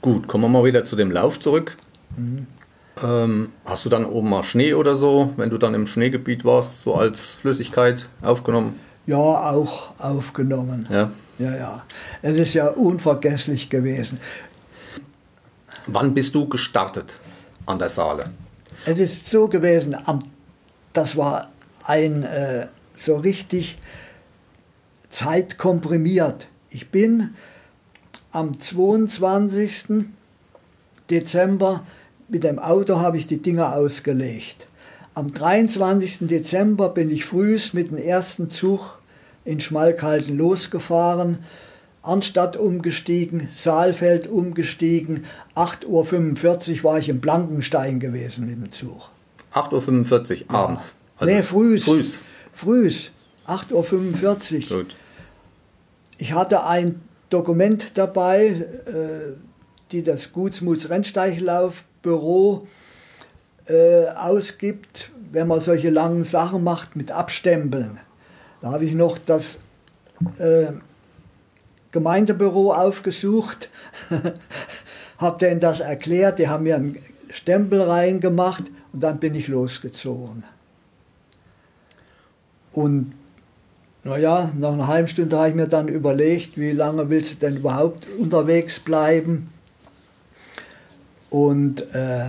[0.00, 1.76] Gut, kommen wir mal wieder zu dem Lauf zurück.
[2.16, 2.46] Mhm.
[3.02, 6.82] Ähm, hast du dann oben mal Schnee oder so, wenn du dann im Schneegebiet warst,
[6.82, 8.78] so als Flüssigkeit aufgenommen?
[9.06, 10.86] Ja, auch aufgenommen.
[10.90, 11.10] Ja.
[11.38, 11.84] Ja, ja.
[12.20, 14.20] Es ist ja unvergesslich gewesen.
[15.86, 17.18] Wann bist du gestartet
[17.66, 18.24] an der Saale?
[18.84, 19.96] Es ist so gewesen,
[20.92, 21.52] das war
[21.84, 23.76] ein äh, so richtig
[25.08, 26.48] zeitkomprimiert.
[26.68, 27.34] Ich bin
[28.32, 30.06] am 22.
[31.10, 31.84] Dezember
[32.28, 34.66] mit dem Auto habe ich die Dinger ausgelegt.
[35.14, 36.26] Am 23.
[36.26, 38.98] Dezember bin ich frühst mit dem ersten Zug
[39.44, 41.38] in Schmalkalden losgefahren,
[42.02, 45.24] Arnstadt umgestiegen, Saalfeld umgestiegen.
[45.54, 49.10] 8.45 Uhr war ich in Blankenstein gewesen mit dem Zug.
[49.54, 50.94] 8.45 Uhr abends.
[51.16, 51.84] Also nee, frühs.
[51.84, 52.20] Frühs.
[52.52, 53.10] Frühs.
[53.46, 54.78] 8.45 Uhr.
[54.78, 54.96] Gut.
[56.18, 59.36] Ich hatte ein Dokument dabei, äh,
[59.92, 62.66] die das Gutsmuts Rennsteiglaufbüro
[63.66, 67.98] äh, ausgibt, wenn man solche langen Sachen macht mit Abstempeln.
[68.60, 69.58] Da habe ich noch das
[70.38, 70.72] äh,
[71.92, 73.70] Gemeindebüro aufgesucht,
[75.18, 76.98] habe denen das erklärt, die haben mir einen
[77.30, 80.44] Stempel reingemacht und dann bin ich losgezogen.
[82.72, 83.12] Und
[84.04, 87.58] naja, nach einer halben Stunde habe ich mir dann überlegt, wie lange willst du denn
[87.58, 89.50] überhaupt unterwegs bleiben?
[91.30, 92.24] Und äh,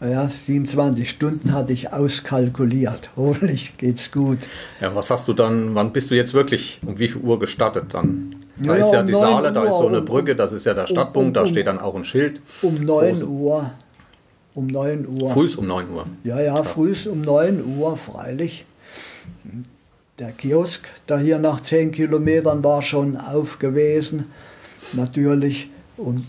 [0.00, 3.10] naja, 27 Stunden hatte ich auskalkuliert.
[3.16, 4.38] Hoffentlich geht's gut.
[4.80, 7.94] Ja, was hast du dann, wann bist du jetzt wirklich, um wie viel Uhr gestartet
[7.94, 8.36] dann?
[8.58, 10.72] Da ja, ist ja um die Saale, da ist so eine Brücke, das ist ja
[10.72, 12.40] der Stadtpunkt, um, um, da steht dann auch ein Schild.
[12.62, 13.70] Um 9 Uhr.
[14.54, 15.30] Um 9 Uhr.
[15.30, 16.06] Frühs um 9 Uhr.
[16.24, 18.64] Ja, ja, frühs um 9 Uhr, freilich.
[20.18, 24.30] Der Kiosk, der hier nach 10 Kilometern war, schon auf gewesen,
[24.94, 25.68] natürlich.
[25.98, 26.24] Und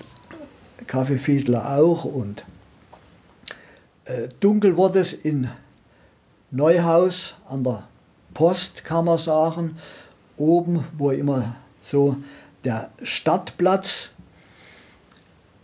[0.87, 2.03] Kaffeefiedler auch.
[2.03, 2.43] Und
[4.03, 5.49] äh, dunkel wurde es in
[6.51, 7.87] Neuhaus an der
[8.33, 9.77] Post, kann man sagen.
[10.35, 11.55] Oben, wo immer
[11.89, 12.17] so
[12.65, 14.09] der Stadtplatz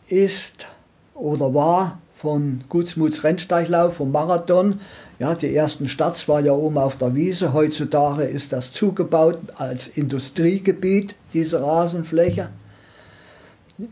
[0.07, 0.67] ist
[1.13, 4.79] oder war von Gutsmuts Rennsteiglauf, vom Marathon.
[5.19, 7.51] Ja, die ersten Starts war ja oben auf der Wiese.
[7.51, 12.47] Heutzutage ist das zugebaut als Industriegebiet, diese Rasenfläche.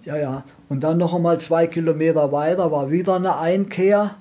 [0.06, 0.44] Ja, ja.
[0.70, 4.16] Und dann noch einmal zwei Kilometer weiter war wieder eine Einkehr.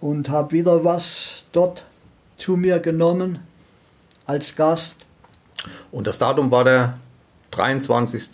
[0.00, 1.84] Und habe wieder was dort
[2.38, 3.40] zu mir genommen
[4.26, 4.96] als Gast.
[5.90, 6.98] Und das Datum war der
[7.52, 8.30] 23.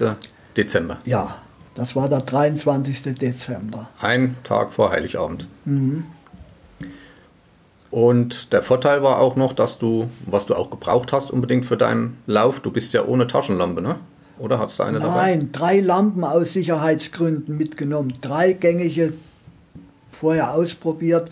[0.56, 0.98] Dezember.
[1.04, 1.36] Ja,
[1.74, 3.14] das war der 23.
[3.14, 3.90] Dezember.
[4.00, 5.48] Ein Tag vor Heiligabend.
[5.64, 6.04] Mhm.
[7.90, 11.76] Und der Vorteil war auch noch, dass du, was du auch gebraucht hast unbedingt für
[11.76, 13.96] deinen Lauf, du bist ja ohne Taschenlampe, ne?
[14.38, 15.36] Oder hast du eine Nein, dabei?
[15.36, 18.14] Nein, drei Lampen aus Sicherheitsgründen mitgenommen.
[18.22, 19.12] Drei gängige
[20.10, 21.30] vorher ausprobiert.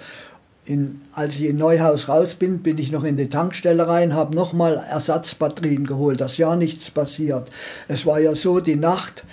[0.64, 4.36] In, als ich in Neuhaus raus bin, bin ich noch in die Tankstelle rein, habe
[4.36, 7.50] nochmal Ersatzbatterien geholt, dass ja nichts passiert.
[7.88, 9.24] Es war ja so, die Nacht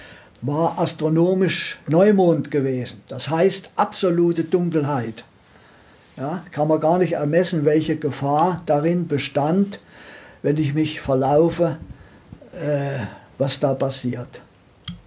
[0.42, 3.02] war astronomisch Neumond gewesen.
[3.08, 5.26] Das heißt absolute Dunkelheit.
[6.16, 9.80] Ja, kann man gar nicht ermessen, welche Gefahr darin bestand,
[10.42, 11.78] wenn ich mich verlaufe,
[12.54, 13.06] äh,
[13.38, 14.42] was da passiert.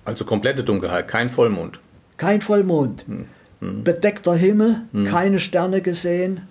[0.04, 1.80] Also komplette Dunkelheit, kein Vollmond.
[2.16, 3.06] Kein Vollmond.
[3.06, 3.26] Hm.
[3.60, 3.84] Hm.
[3.84, 5.06] Bedeckter Himmel, hm.
[5.06, 6.48] keine Sterne gesehen.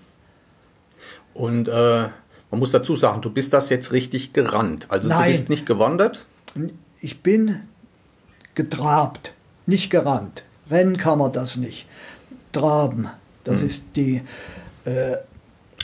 [1.34, 2.10] Und äh,
[2.52, 4.88] man muss dazu sagen, du bist das jetzt richtig gerannt.
[4.90, 5.24] Also Nein.
[5.24, 6.26] du bist nicht gewandert?
[7.02, 7.62] Ich bin
[8.56, 9.34] getrabt,
[9.66, 10.44] nicht gerannt.
[10.70, 11.88] Rennen kann man das nicht.
[12.52, 13.10] Traben,
[13.44, 13.68] das hm.
[13.68, 14.22] ist die.
[14.86, 15.18] Äh,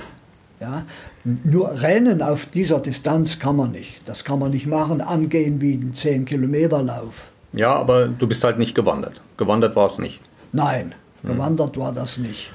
[0.60, 0.84] ja?
[1.24, 4.08] Nur Rennen auf dieser Distanz kann man nicht.
[4.08, 7.26] Das kann man nicht machen, angehen wie ein 10-Kilometer-Lauf.
[7.52, 9.20] Ja, aber du bist halt nicht gewandert.
[9.36, 10.20] Gewandert war es nicht.
[10.52, 11.32] Nein, hm.
[11.32, 12.50] gewandert war das nicht.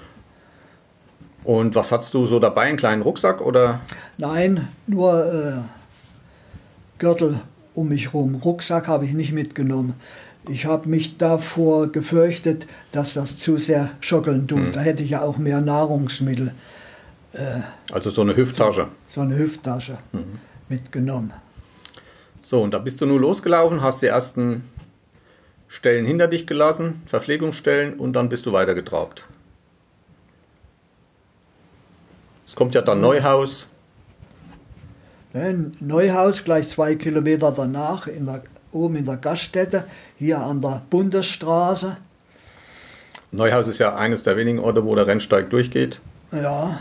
[1.44, 2.64] Und was hast du so dabei?
[2.64, 3.82] Einen kleinen Rucksack oder?
[4.18, 5.54] Nein, nur äh,
[7.00, 7.40] Gürtel
[7.74, 8.36] um mich herum.
[8.36, 9.96] Rucksack habe ich nicht mitgenommen.
[10.50, 14.60] Ich habe mich davor gefürchtet, dass das zu sehr schockeln tut.
[14.60, 14.72] Hm.
[14.72, 16.54] Da hätte ich ja auch mehr Nahrungsmittel.
[17.34, 18.88] Äh, also so eine Hüfttasche.
[19.08, 20.40] So, so eine Hüfttasche mhm.
[20.70, 21.34] mitgenommen.
[22.42, 24.64] So, und da bist du nur losgelaufen, hast die ersten
[25.68, 29.26] Stellen hinter dich gelassen, Verpflegungsstellen, und dann bist du weitergetrabt.
[32.46, 33.68] Es kommt ja dann Neuhaus.
[35.80, 39.86] Neuhaus gleich zwei Kilometer danach, in der, oben in der Gaststätte,
[40.18, 41.96] hier an der Bundesstraße.
[43.32, 46.02] Neuhaus ist ja eines der wenigen Orte, wo der Rennsteig durchgeht.
[46.34, 46.80] Ja.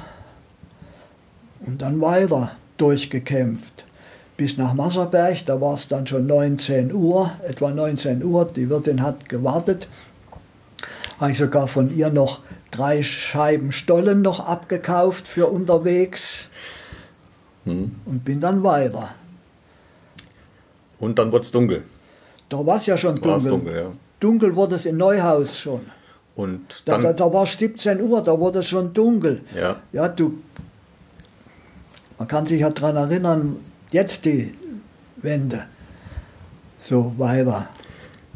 [1.67, 3.85] Und dann weiter durchgekämpft.
[4.37, 8.47] Bis nach Masserberg, da war es dann schon 19 Uhr, etwa 19 Uhr.
[8.47, 9.87] Die Wirtin hat gewartet.
[11.19, 16.49] Habe ich sogar von ihr noch drei Scheiben Stollen noch abgekauft für unterwegs
[17.65, 17.93] hm.
[18.07, 19.11] und bin dann weiter.
[20.99, 21.83] Und dann wurde es dunkel.
[22.49, 23.51] Da war es ja schon dunkel.
[23.51, 23.93] dunkel, ja.
[24.19, 25.81] dunkel wurde es in Neuhaus schon.
[26.37, 29.43] Und da, da, da war es 17 Uhr, da wurde es schon dunkel.
[29.55, 29.77] Ja.
[29.93, 30.39] ja, du,
[32.21, 33.57] man kann sich ja daran erinnern,
[33.93, 34.53] jetzt die
[35.17, 35.65] Wende.
[36.83, 37.69] so weiter.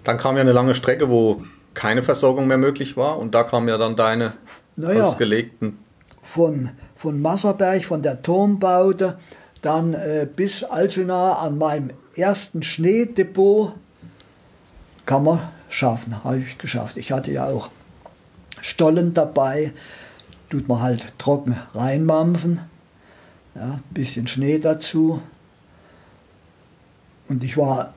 [0.05, 1.43] Dann kam ja eine lange Strecke, wo
[1.75, 4.33] keine Versorgung mehr möglich war und da kamen ja dann deine
[4.77, 5.05] Naja.
[5.05, 5.77] ausgelegten.
[6.23, 9.19] Von, von Masserberg, von der Turmbaute,
[9.61, 13.75] dann äh, bis Altona an meinem ersten Schneedepot
[15.05, 16.97] kann man schaffen, habe ich geschafft.
[16.97, 17.69] Ich hatte ja auch
[18.63, 19.73] Stollen dabei,
[20.49, 22.61] tut man halt trocken reinmampfen,
[23.55, 25.23] ja, bisschen Schnee dazu.
[27.29, 27.95] Und ich war,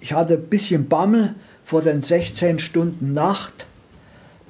[0.00, 3.66] ich hatte ein bisschen Bammel vor den 16 Stunden Nacht,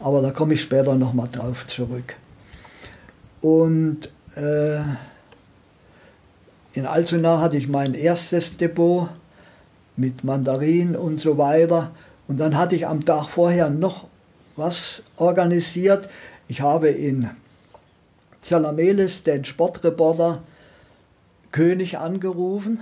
[0.01, 2.17] aber da komme ich später nochmal drauf zurück.
[3.41, 4.81] Und äh,
[6.73, 9.09] in Altona hatte ich mein erstes Depot
[9.97, 11.93] mit Mandarinen und so weiter.
[12.29, 14.07] Und dann hatte ich am Tag vorher noch
[14.57, 16.09] was organisiert.
[16.49, 17.31] Ich habe in
[18.43, 20.43] Zalamelis den Sportreporter
[21.53, 22.81] König angerufen.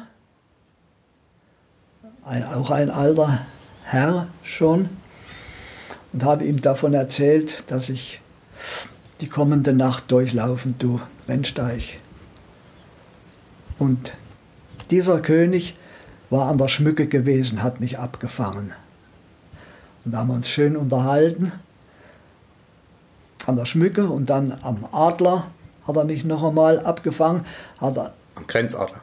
[2.25, 3.40] Ein, auch ein alter
[3.85, 4.88] Herr schon.
[6.12, 8.21] Und habe ihm davon erzählt, dass ich
[9.21, 11.99] die kommende Nacht durchlaufen, du Rennsteig.
[13.79, 14.12] Und
[14.90, 15.77] dieser König
[16.31, 18.73] war an der Schmücke gewesen, hat mich abgefangen.
[20.05, 21.53] Und da haben wir uns schön unterhalten
[23.49, 25.47] an der Schmücke und dann am Adler
[25.87, 27.45] hat er mich noch einmal abgefangen.
[27.79, 29.01] Hat er, Am Grenzadler.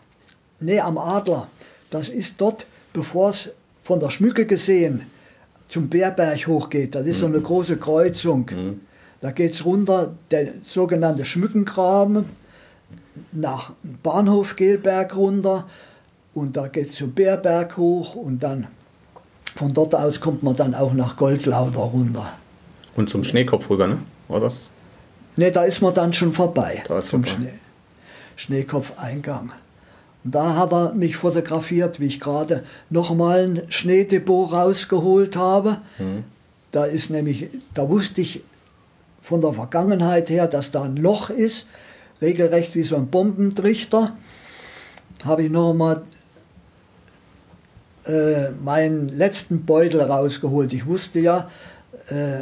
[0.59, 1.47] nee, am Adler.
[1.89, 3.49] Das ist dort, bevor es
[3.83, 5.01] von der Schmücke gesehen
[5.67, 6.93] zum Bärberg hochgeht.
[6.95, 8.49] Das ist so eine große Kreuzung.
[9.21, 12.25] Da geht es runter, der sogenannte Schmückengraben,
[13.31, 13.71] nach
[14.03, 15.65] Bahnhof Gelberg runter
[16.33, 18.67] und da geht es zum Bärberg hoch und dann
[19.55, 22.33] von dort aus kommt man dann auch nach Goldlauter runter.
[22.95, 23.99] Und zum Schneekopf rüber, ne?
[24.27, 24.69] War das?
[25.35, 27.49] Ne, da ist man dann schon vorbei Da ist zum vorbei.
[27.49, 27.59] Schnee,
[28.35, 29.51] Schneekopfeingang.
[30.23, 35.77] Und da hat er mich fotografiert, wie ich gerade nochmal ein Schneedepot rausgeholt habe.
[35.99, 36.23] Mhm.
[36.71, 38.43] Da ist nämlich, da wusste ich
[39.21, 41.67] von der Vergangenheit her, dass da ein Loch ist,
[42.21, 44.15] regelrecht wie so ein Bombentrichter.
[45.23, 46.01] Habe ich nochmal
[48.05, 50.73] äh, meinen letzten Beutel rausgeholt.
[50.73, 51.49] Ich wusste ja,
[52.09, 52.41] äh,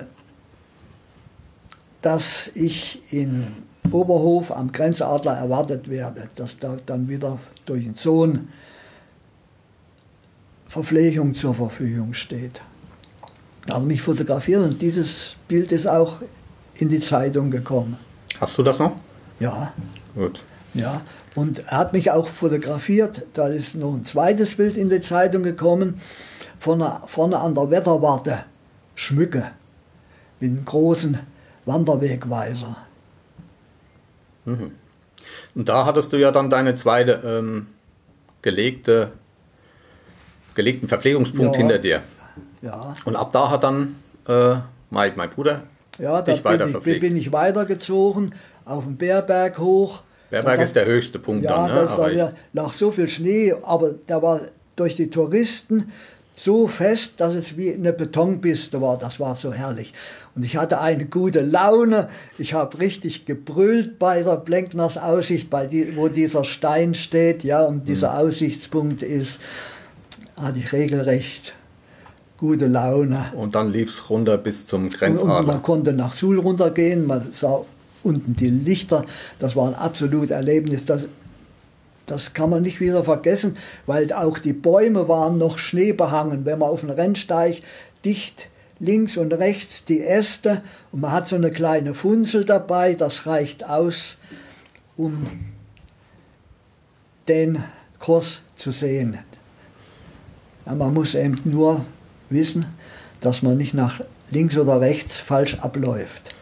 [2.04, 3.48] dass ich in
[3.92, 8.50] Oberhof am Grenzadler erwartet werde, dass da dann wieder durch den Sohn
[10.68, 12.62] Verpflegung zur Verfügung steht.
[13.66, 16.18] Da hat mich fotografiert und dieses Bild ist auch
[16.76, 17.98] in die Zeitung gekommen.
[18.40, 18.94] Hast du das noch?
[19.40, 19.74] Ja,
[20.16, 20.44] Gut.
[20.74, 21.02] ja.
[21.36, 23.24] Und er hat mich auch fotografiert.
[23.34, 26.02] Da ist noch ein zweites Bild in die Zeitung gekommen.
[26.60, 28.46] Vorne, vorne an der Wetterwarte
[28.96, 29.52] Schmücke
[30.40, 31.20] mit einem großen
[31.66, 32.76] Wanderwegweiser.
[34.46, 34.72] Und
[35.56, 37.68] da hattest du ja dann deine zweite ähm,
[38.42, 39.12] gelegte,
[40.56, 41.60] gelegten Verpflegungspunkt Ja.
[41.60, 42.02] hinter dir.
[42.62, 43.96] Ja, Und ab da hat dann
[44.28, 44.56] äh,
[44.90, 45.64] Mike, mein Bruder,
[46.00, 47.02] ja da dich weiter bin ich, verpflegt.
[47.02, 48.34] bin ich weitergezogen
[48.66, 50.02] auf den Bärberg hoch.
[50.30, 51.82] Berberg Da- ist der höchste Punkt Ja, dann, ne?
[51.82, 54.42] das war ja nach so viel Schnee, aber der war
[54.76, 55.92] durch die Touristen
[56.36, 58.98] so fest, dass es wie eine Betonpiste war.
[58.98, 59.94] Das war so herrlich.
[60.36, 62.10] Und ich hatte eine gute Laune.
[62.38, 67.64] Ich habe richtig gebrüllt bei der Blenkners Aussicht, bei die, wo dieser Stein steht, ja,
[67.64, 69.40] und dieser Aussichtspunkt ist,
[70.36, 71.54] hatte ich regelrecht
[72.38, 73.32] gute Laune.
[73.36, 75.44] Und dann lief es runter bis zum Und, und Grenzadler.
[75.44, 77.62] man konnte nach Suhl runtergehen, man sah
[78.04, 79.06] unten die Lichter,
[79.40, 80.84] das war ein absolutes Erlebnis.
[80.84, 81.08] Das,
[82.06, 86.46] das kann man nicht wieder vergessen, weil auch die Bäume waren noch schneebehangen.
[86.46, 87.62] Wenn man auf dem Rennsteig
[88.04, 90.62] dicht links und rechts die Äste
[90.92, 94.18] und man hat so eine kleine Funzel dabei, das reicht aus,
[94.98, 95.28] um
[97.28, 97.64] den
[98.00, 99.18] Kurs zu sehen.
[100.66, 101.86] Ja, man muss eben nur
[102.30, 102.66] wissen,
[103.22, 106.36] dass man nicht nach links oder rechts falsch abläuft.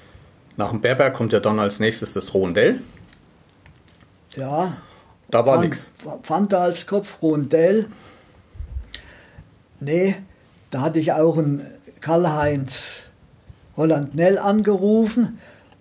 [0.57, 2.81] Nach dem Berberg kommt ja dann als nächstes das Rohendell.
[4.35, 4.77] Ja,
[5.31, 5.93] Da war nichts.
[6.23, 7.87] Fanta als Kopf, Rondell.
[9.79, 10.15] Nee,
[10.69, 11.65] da hatte ich auch einen
[12.01, 13.03] Karl-Heinz
[13.77, 15.39] Holland-Nell angerufen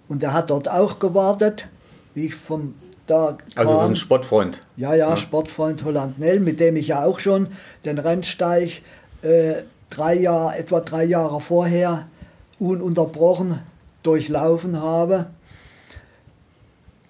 [0.08, 1.66] und der hat dort auch gewartet,
[2.14, 2.74] wie ich vom
[3.06, 3.92] da Also es ist kam.
[3.92, 4.62] ein Sportfreund.
[4.76, 7.48] Ja, ja, Sportfreund Holland Nell, mit dem ich ja auch schon
[7.84, 8.82] den Rennsteig
[9.22, 9.54] äh,
[9.90, 12.06] drei Jahr, etwa drei Jahre vorher
[12.60, 13.60] ununterbrochen
[14.02, 15.26] durchlaufen habe.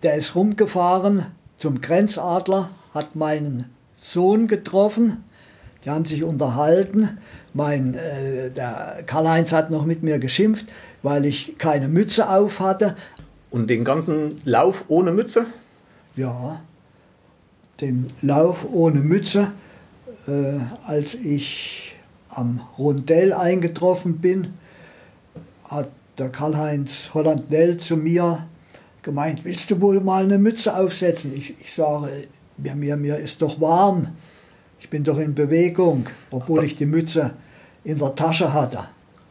[0.03, 1.27] Der ist rumgefahren
[1.61, 3.67] zum Grenzadler, hat meinen
[3.99, 5.23] Sohn getroffen,
[5.85, 7.19] die haben sich unterhalten.
[7.53, 10.67] Mein, äh, der Karl-Heinz hat noch mit mir geschimpft,
[11.03, 12.97] weil ich keine Mütze auf hatte.
[13.51, 15.45] Und den ganzen Lauf ohne Mütze?
[16.17, 16.61] Ja,
[17.81, 19.53] den Lauf ohne Mütze.
[20.27, 21.95] Äh, als ich
[22.31, 24.55] am Rondell eingetroffen bin,
[25.65, 28.47] hat der Karl-Heinz Holland-Nell zu mir
[29.03, 31.33] gemeint, willst du wohl mal eine Mütze aufsetzen?
[31.35, 32.09] Ich, ich sage,
[32.57, 34.09] mir, mir, mir ist doch warm.
[34.79, 37.33] Ich bin doch in Bewegung, obwohl ich die Mütze
[37.85, 38.85] in der Tasche hatte.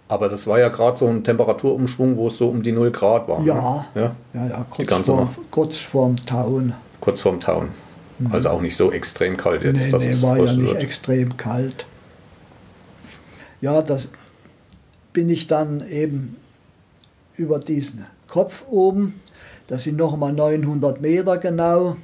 [0.07, 3.27] Aber das war ja gerade so ein Temperaturumschwung, wo es so um die 0 Grad
[3.27, 3.43] war.
[3.43, 4.01] Ja, ne?
[4.01, 4.15] ja?
[4.33, 6.73] ja, ja Die kurz, ganze vor, kurz vorm Town.
[6.99, 7.69] kurz vorm Town.
[8.31, 9.85] Also auch nicht so extrem kalt jetzt.
[9.85, 10.83] Nee, dass nee, es war ja nicht wird.
[10.83, 11.85] extrem kalt.
[13.61, 14.09] Ja, das
[15.13, 16.35] bin ich dann eben
[17.35, 19.19] über diesen Kopf oben.
[19.69, 21.95] Das sind nochmal 900 Meter genau.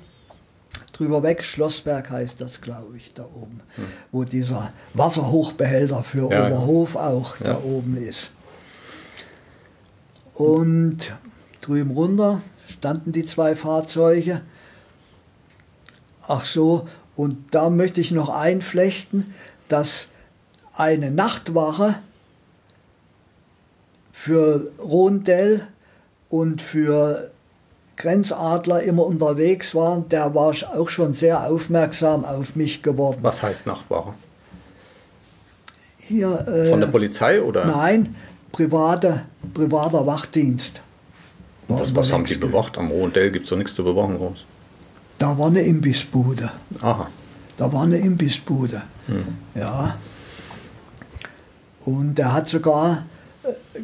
[0.93, 3.60] Drüber weg, Schlossberg heißt das, glaube ich, da oben.
[4.12, 6.32] Wo dieser Wasserhochbehälter für Hm.
[6.32, 6.47] Ja.
[6.47, 7.45] Oberhof auch Ja.
[7.54, 8.32] da oben ist.
[10.36, 11.13] Und
[11.62, 14.41] drüben runter standen die zwei Fahrzeuge.
[16.28, 19.34] Ach so, und da möchte ich noch einflechten,
[19.69, 20.08] dass
[20.75, 21.95] eine Nachtwache
[24.12, 25.67] für Rondell
[26.30, 27.32] und für
[27.97, 30.03] Grenzadler immer unterwegs war.
[30.12, 33.19] Der war auch schon sehr aufmerksam auf mich geworden.
[33.21, 34.13] Was heißt Nachtwache?
[35.97, 37.65] Hier, äh, Von der Polizei oder?
[37.65, 38.15] Nein,
[38.51, 40.81] private, privater Wachdienst.
[41.67, 42.77] war Was, haben die bewacht?
[42.77, 44.45] Am Rondell gibt es doch nichts zu bewachen groß.
[45.17, 46.51] Da war eine Imbissbude.
[46.81, 47.08] Aha.
[47.58, 48.84] Da war eine Imbissbude.
[49.55, 49.97] Ja.
[51.86, 53.05] Und er hat sogar
[53.43, 53.79] äh,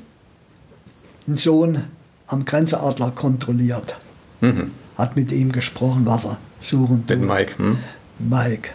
[1.27, 1.85] einen Sohn
[2.31, 3.97] am Grenzadler kontrolliert.
[4.39, 4.71] Mhm.
[4.97, 7.27] Hat mit ihm gesprochen, was er suchen Mit tut.
[7.27, 7.57] Mike.
[7.57, 7.77] Hm?
[8.19, 8.69] Mike.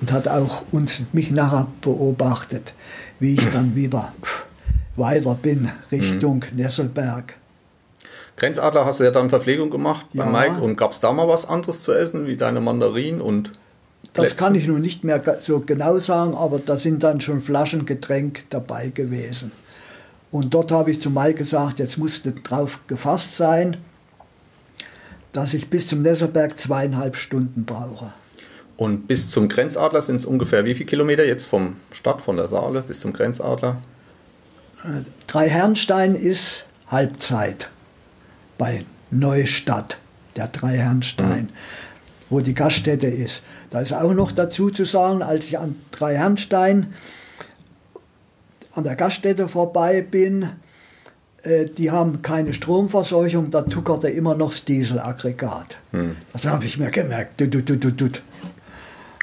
[0.00, 2.74] Und hat auch uns, mich nachher beobachtet,
[3.18, 4.12] wie ich dann wieder
[4.96, 7.34] weiter bin Richtung Nesselberg.
[8.36, 10.30] Grenzadler hast du ja dann Verpflegung gemacht bei Ja.
[10.30, 10.62] Mike.
[10.62, 13.52] Und gab es da mal was anderes zu essen, wie deine Mandarinen und
[14.12, 14.38] Das Plätzchen?
[14.38, 18.44] kann ich nun nicht mehr so genau sagen, aber da sind dann schon Flaschen Getränk
[18.50, 19.52] dabei gewesen.
[20.36, 23.78] Und dort habe ich zu Mai gesagt, jetzt musste drauf gefasst sein,
[25.32, 28.12] dass ich bis zum Nesselberg zweieinhalb Stunden brauche.
[28.76, 32.48] Und bis zum Grenzadler sind es ungefähr wie viele Kilometer jetzt vom Stadt, von der
[32.48, 33.78] Saale bis zum Grenzadler?
[35.26, 37.70] Dreiherrenstein ist Halbzeit
[38.58, 39.96] bei Neustadt,
[40.36, 41.48] der Dreiherrenstein,
[42.28, 43.42] wo die Gaststätte ist.
[43.70, 46.92] Da ist auch noch dazu zu sagen, als ich an Dreiherrenstein
[48.76, 50.50] an der Gaststätte vorbei bin,
[51.42, 55.78] äh, die haben keine Stromverseuchung, da tuckerte immer noch das Dieselaggregat.
[56.32, 57.38] Das habe ich mir gemerkt.
[57.38, 58.22] Tut, tut, tut.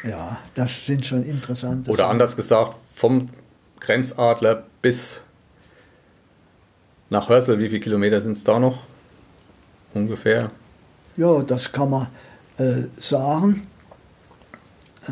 [0.03, 2.11] Ja, das sind schon interessante Oder Sachen.
[2.11, 3.29] anders gesagt, vom
[3.79, 5.21] Grenzadler bis
[7.09, 8.79] nach Hörsel, wie viele Kilometer sind es da noch?
[9.93, 10.49] Ungefähr.
[11.15, 12.07] Ja, das kann man
[12.57, 13.67] äh, sagen.
[15.07, 15.11] Äh,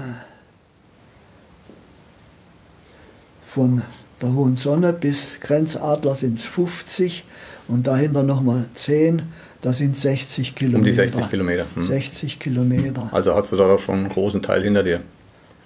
[3.54, 3.82] Von
[4.22, 7.24] der Hohen Sonne bis Grenzadler sind es 50
[7.68, 9.24] und dahinter nochmal 10,
[9.62, 10.80] das sind 60 Kilometer.
[10.80, 11.66] Um die 60 Kilometer.
[11.76, 11.82] Hm.
[11.82, 13.10] 60 Kilometer.
[13.12, 15.02] Also hast du da schon einen großen Teil hinter dir.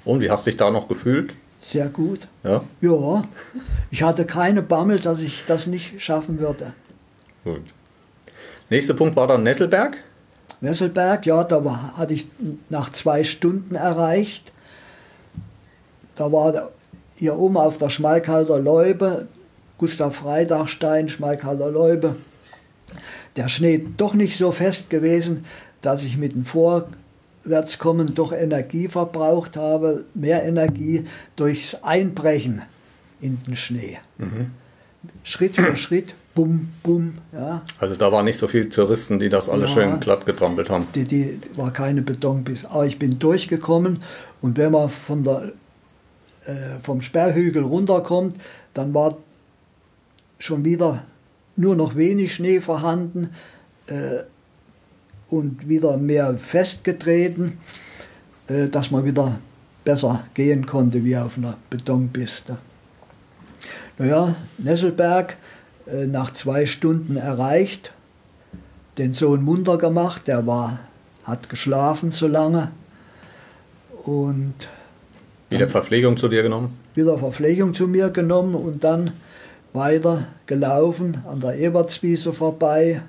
[0.03, 1.35] Und wie hast du dich da noch gefühlt?
[1.61, 2.27] Sehr gut.
[2.43, 3.23] Ja, Ja,
[3.89, 6.73] ich hatte keine Bammel, dass ich das nicht schaffen würde.
[7.43, 7.61] gut.
[8.69, 9.97] Nächster Punkt war dann Nesselberg.
[10.61, 12.27] Nesselberg, ja, da war, hatte ich
[12.69, 14.51] nach zwei Stunden erreicht.
[16.15, 16.71] Da war
[17.15, 19.27] hier oben auf der Schmalkalder Leube,
[19.77, 22.15] Gustav Freitagstein, Schmalkalder Leube,
[23.35, 25.45] der Schnee doch nicht so fest gewesen,
[25.81, 32.61] dass ich mit dem Vorwärtskommen doch Energie verbraucht habe, mehr Energie durchs Einbrechen
[33.21, 33.97] in den Schnee.
[35.23, 37.61] Schritt für Schritt, bum, bum, ja.
[37.79, 39.75] Also da waren nicht so viele Touristen, die das alles Ja.
[39.75, 40.87] schön glatt getrampelt haben.
[40.95, 42.65] Die, die war keine Betonbiss.
[42.65, 44.01] Aber ich bin durchgekommen
[44.41, 45.51] und wenn man von der,
[46.45, 48.35] äh, vom Sperrhügel runterkommt,
[48.73, 49.17] dann war
[50.39, 51.03] schon wieder
[51.55, 53.29] nur noch wenig Schnee vorhanden
[53.87, 54.23] äh,
[55.29, 57.57] und wieder mehr festgetreten,
[58.47, 59.39] äh, dass man wieder
[59.83, 62.57] besser gehen konnte wie auf einer Betonpiste.
[63.97, 65.37] Naja, Nesselberg
[65.87, 67.93] äh, nach zwei Stunden erreicht,
[68.97, 70.79] den Sohn munter gemacht, der war,
[71.23, 72.71] hat geschlafen so lange
[74.03, 74.67] und
[75.49, 76.77] Wieder Verpflegung zu dir genommen.
[76.95, 79.11] wieder Verpflegung zu mir genommen und dann
[79.73, 83.01] weiter gelaufen an der Ebertswiese vorbei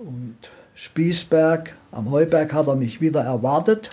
[0.00, 0.36] und
[0.74, 3.90] Spießberg, am Heuberg hat er mich wieder erwartet.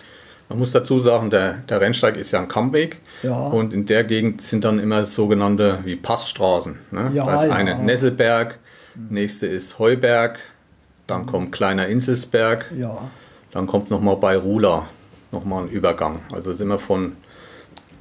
[0.48, 3.02] Man muss dazu sagen, der, der Rennsteig ist ja ein Kammweg.
[3.24, 3.48] Ja.
[3.48, 6.80] Und in der Gegend sind dann immer sogenannte wie Passstraßen.
[6.92, 7.12] Ne?
[7.14, 7.52] Ja, da ist ja.
[7.52, 8.58] eine Nesselberg,
[9.10, 10.40] nächste ist Heuberg,
[11.08, 13.12] dann kommt kleiner Inselsberg, Ja,
[13.52, 14.86] dann kommt nochmal bei Rula
[15.32, 16.20] nochmal ein Übergang.
[16.32, 17.14] Also sind wir von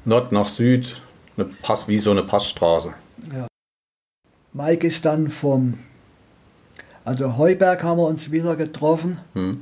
[0.05, 1.01] Nord nach Süd,
[1.37, 2.95] eine Pass, wie so eine Passstraße.
[3.33, 3.47] Ja.
[4.53, 5.75] Mike ist dann vom,
[7.05, 9.53] also Heuberg haben wir uns wieder getroffen, Hm.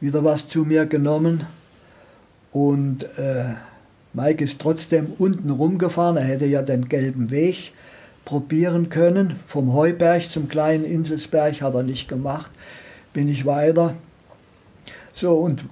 [0.00, 1.46] wieder was zu mir genommen
[2.52, 3.54] und äh,
[4.12, 7.72] Mike ist trotzdem unten rumgefahren, er hätte ja den gelben Weg
[8.24, 12.50] probieren können, vom Heuberg zum kleinen Inselsberg hat er nicht gemacht,
[13.12, 13.94] bin ich weiter.
[15.12, 15.64] So und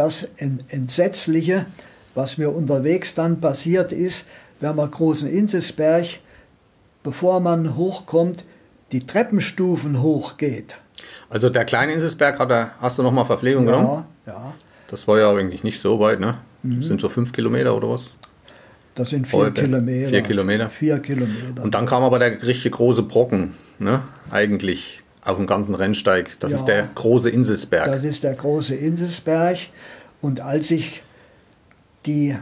[0.00, 1.66] das En- Entsetzliche,
[2.14, 4.26] was mir unterwegs dann passiert ist,
[4.60, 6.06] wenn man großen Inselsberg,
[7.02, 8.44] bevor man hochkommt,
[8.92, 10.76] die Treppenstufen hochgeht.
[11.28, 14.04] Also der kleine Inselsberg hat er, hast du nochmal Verpflegung genommen?
[14.26, 14.54] Ja, ja.
[14.88, 16.38] Das war ja eigentlich nicht so weit, ne?
[16.62, 18.10] Das sind so fünf Kilometer oder was?
[18.94, 19.64] Das sind vier Heuberg.
[19.64, 20.08] Kilometer.
[20.08, 20.68] Vier Kilometer.
[20.70, 21.62] Vier Kilometer.
[21.62, 24.02] Und dann kam aber der richtig große Brocken, ne?
[24.30, 26.38] Eigentlich auf dem ganzen Rennsteig.
[26.40, 26.58] Das Ja.
[26.58, 27.86] ist der große Inselsberg.
[27.86, 29.58] Das ist der große Inselsberg.
[30.22, 31.02] Und als ich
[32.06, 32.36] die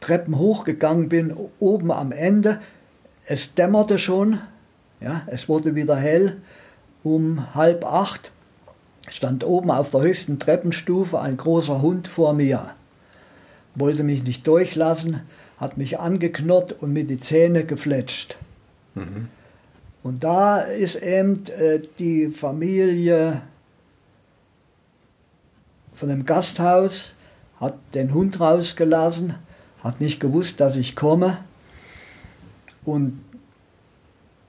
[0.00, 2.60] Treppen hochgegangen bin, oben am Ende,
[3.26, 4.38] es dämmerte schon,
[5.00, 6.36] ja, es wurde wieder hell,
[7.02, 8.30] um halb acht
[9.10, 12.70] stand oben auf der höchsten Treppenstufe ein großer Hund vor mir.
[13.74, 15.20] Wollte mich nicht durchlassen,
[15.58, 18.36] hat mich angeknurrt und mit die Zähne gefletscht.
[20.04, 23.40] Und da ist eben äh, die Familie
[25.94, 27.14] von dem Gasthaus,
[27.58, 29.34] hat den Hund rausgelassen,
[29.82, 31.38] hat nicht gewusst, dass ich komme.
[32.84, 33.18] Und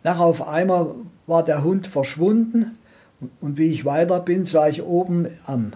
[0.03, 0.93] nach auf einmal
[1.25, 2.77] war der Hund verschwunden.
[3.21, 5.71] Und, und wie ich weiter bin, sah ich oben am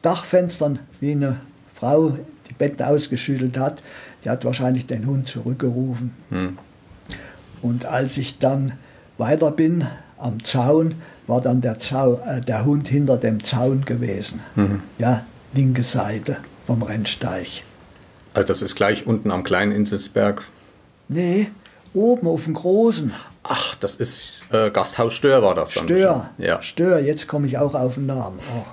[0.00, 1.40] Dachfenstern, wie eine
[1.74, 2.16] Frau
[2.48, 3.82] die Betten ausgeschüttelt hat.
[4.24, 6.14] Die hat wahrscheinlich den Hund zurückgerufen.
[6.30, 6.56] Hm.
[7.60, 8.72] Und als ich dann
[9.18, 9.86] weiter bin
[10.18, 10.94] am Zaun,
[11.26, 14.40] war dann der, Zau, äh, der Hund hinter dem Zaun gewesen.
[14.98, 17.62] Ja, linke Seite vom Rennsteig.
[18.32, 20.42] Also das ist gleich unten am kleinen Inselsberg.
[21.08, 21.48] Nee,
[21.92, 23.12] oben auf dem großen.
[23.42, 25.84] Ach, das ist äh, Gasthaus Stör war das dann.
[25.84, 26.30] Stör.
[26.38, 28.38] Ja, Stör, jetzt komme ich auch auf den Namen.
[28.56, 28.64] Oh.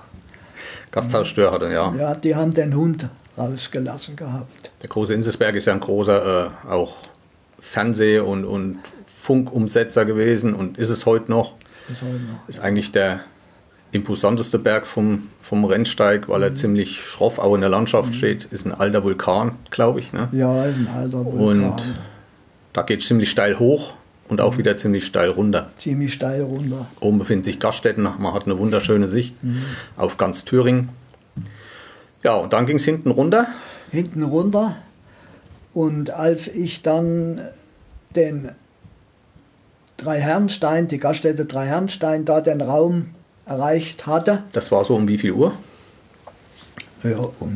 [0.92, 1.94] Gasthaus Stör hatte, ja.
[1.96, 4.72] Ja, die haben den Hund rausgelassen gehabt.
[4.82, 6.96] Der große Inselsberg ist ja ein großer äh, auch
[7.60, 8.80] Fernseh- und, und
[9.22, 11.54] Funkumsetzer gewesen und ist es heute noch.
[11.88, 12.50] Das heute noch.
[12.50, 13.20] Ist eigentlich der
[13.92, 18.46] imposanteste Berg vom, vom Rennsteig, weil er ziemlich schroff auch in der Landschaft steht.
[18.46, 20.12] Ist ein alter Vulkan, glaube ich.
[20.12, 20.30] Ne?
[20.32, 21.72] Ja, ein alter Vulkan.
[21.72, 21.96] Und
[22.74, 23.94] da geht es ziemlich steil hoch
[24.28, 25.68] und auch wieder ziemlich steil runter.
[25.78, 26.88] Ziemlich steil runter.
[27.00, 29.36] Oben befinden sich Gaststätten, man hat eine wunderschöne Sicht
[29.98, 30.90] auf ganz Thüringen.
[32.24, 33.48] Ja, und dann ging es hinten runter.
[33.92, 34.78] hinten runter.
[35.74, 37.42] Und als ich dann
[38.16, 38.52] den
[40.02, 43.12] Dreiherrenstein, die Gaststätte Dreiherrenstein, da den Raum
[43.46, 45.54] erreicht hatte, Das war so um wie viel Uhr?
[47.04, 47.56] ja, um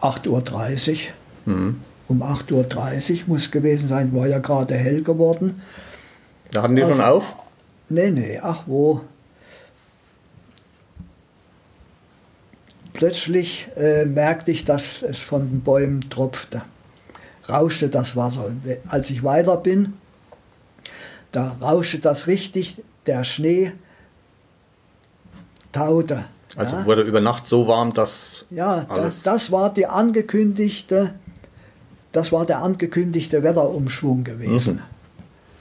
[0.00, 1.08] 8.30
[1.46, 1.74] Uhr,
[2.08, 5.60] um 8.30 Uhr muss gewesen sein, war ja gerade hell geworden.
[6.52, 7.34] Da hatten die schon auf.
[7.88, 9.00] Nee, nee, ach wo.
[12.92, 16.62] Plötzlich äh, merkte ich, dass es von den Bäumen tropfte.
[17.48, 18.52] Rauschte das Wasser.
[18.88, 19.94] Als ich weiter bin,
[21.32, 23.72] da rauschte das richtig, der Schnee
[25.72, 26.24] taute.
[26.56, 31.14] Also ja, wurde über Nacht so warm, dass ja das, das war die angekündigte,
[32.10, 34.76] das war der angekündigte Wetterumschwung gewesen.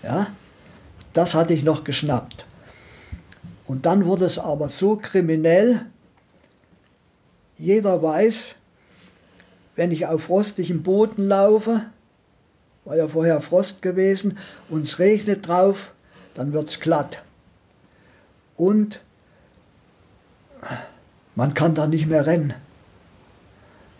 [0.01, 0.07] Mhm.
[0.07, 0.28] Ja,
[1.13, 2.45] das hatte ich noch geschnappt.
[3.67, 5.86] Und dann wurde es aber so kriminell,
[7.57, 8.55] jeder weiß,
[9.76, 11.86] wenn ich auf frostigem Boden laufe,
[12.90, 15.92] war ja vorher Frost gewesen, und es regnet drauf,
[16.34, 17.22] dann wird es glatt.
[18.56, 19.00] Und
[21.36, 22.56] man kann da nicht mehr rennen.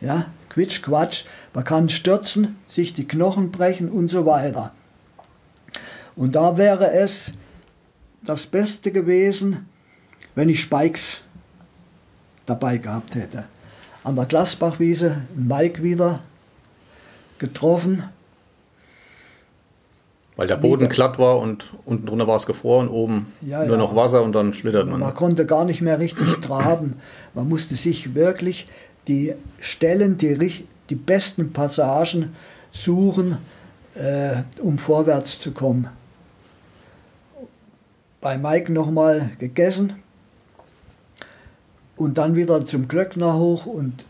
[0.02, 4.72] Ja, Quitsch, Quatsch, man kann stürzen, sich die Knochen brechen und so weiter.
[6.16, 7.32] Und da wäre es
[8.24, 9.70] das Beste gewesen,
[10.34, 11.22] wenn ich Spikes
[12.48, 13.46] dabei gehabt hätte.
[14.04, 16.22] An der Glasbachwiese, Mike wieder
[17.38, 18.04] getroffen.
[20.40, 23.78] Weil der Boden glatt war und unten drunter war es gefroren, oben Ja, nur ja.
[23.78, 25.02] noch Wasser und dann schlittert man.
[25.02, 26.96] Man konnte gar nicht mehr richtig traben.
[27.34, 28.70] Man musste sich wirklich
[29.10, 32.34] die Stellen, die, die besten Passagen
[32.72, 33.38] suchen,
[33.96, 35.90] äh, um vorwärts zu kommen.
[38.22, 39.92] Bei Mike nochmal gegessen
[41.98, 44.06] und dann wieder zum Glöckner hoch und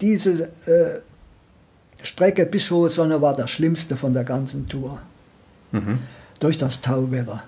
[0.00, 1.00] diese äh,
[2.02, 5.02] Strecke bis Hohe Sonne war das Schlimmste von der ganzen Tour.
[5.74, 5.98] Mhm.
[6.40, 7.42] Durch das Tauwetter,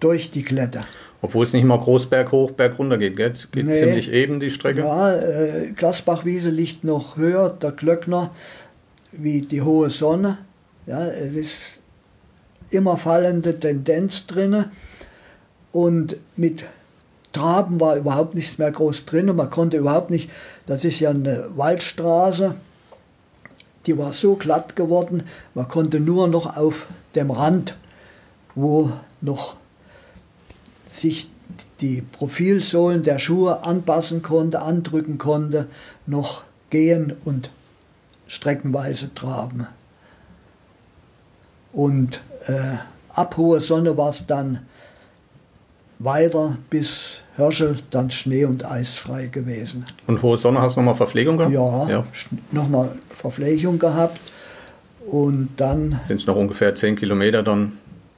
[0.00, 0.84] durch die Kletter.
[1.20, 3.32] Obwohl es nicht mal groß berghoch, berg runter geht, gell?
[3.32, 3.74] Es geht Nee.
[3.74, 4.80] ziemlich eben die Strecke.
[4.80, 8.30] Ja, äh, Glasbachwiese liegt noch höher, der Glöckner,
[9.12, 10.38] wie die hohe Sonne.
[10.86, 11.80] Ja, es ist
[12.70, 14.70] immer fallende Tendenz drinne
[15.72, 16.64] und mit
[17.32, 19.34] Traben war überhaupt nichts mehr groß drin.
[19.34, 20.30] Man konnte überhaupt nicht,
[20.66, 22.54] das ist ja eine Waldstraße,
[23.86, 27.76] die war so glatt geworden, man konnte nur noch auf dem Rand,
[28.54, 29.56] wo noch
[30.90, 31.30] sich
[31.80, 35.66] die Profilsohlen der Schuhe anpassen konnte, andrücken konnte,
[36.06, 37.50] noch gehen und
[38.26, 39.66] streckenweise traben.
[41.72, 42.76] Und äh,
[43.14, 44.66] ab hohe Sonne war es dann
[45.98, 49.84] weiter bis Hörschel, dann Schnee- und Eisfrei gewesen.
[50.06, 51.54] Und hohe Sonne hast du nochmal Verpflegung gehabt?
[51.54, 52.04] Ja, ja.
[52.52, 54.20] nochmal Verpflegung gehabt
[55.10, 57.72] und dann, Sind es noch ungefähr 10 Kilometer dann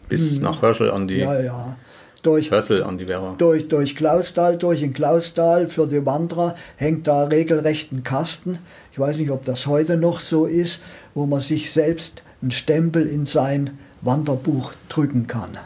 [0.08, 1.28] bis nach Hörschel an die Hm.
[1.28, 1.76] ja, ja,
[2.22, 3.34] durch Hörsel an die Werra.
[3.38, 8.58] durch, durch Klausthal, durch in Klausthal für die Wanderer hängt da regelrecht ein Kasten.
[8.92, 10.82] Ich weiß nicht, ob das heute noch so ist,
[11.14, 15.56] wo man sich selbst einen Stempel in sein Wanderbuch drücken kann.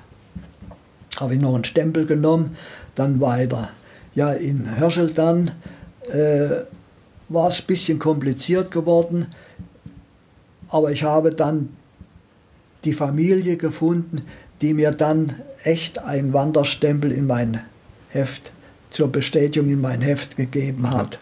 [1.16, 2.57] Habe ich noch einen Stempel genommen,
[2.95, 3.70] dann weiter.
[4.14, 5.53] Ja, in Hörschel dann
[6.12, 6.49] äh,
[7.29, 9.27] war es ein bisschen kompliziert geworden,
[10.75, 11.68] aber ich habe dann
[12.83, 14.22] die Familie gefunden,
[14.61, 17.61] die mir dann echt einen Wanderstempel in mein
[18.11, 18.51] Heft
[18.91, 21.20] zur Bestätigung in mein Heft gegeben hat.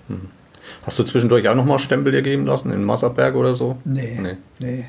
[0.86, 3.76] Hast du zwischendurch auch nochmal Stempel dir geben lassen in Masserberg oder so?
[3.84, 4.36] Nee, Nee.
[4.58, 4.84] nee.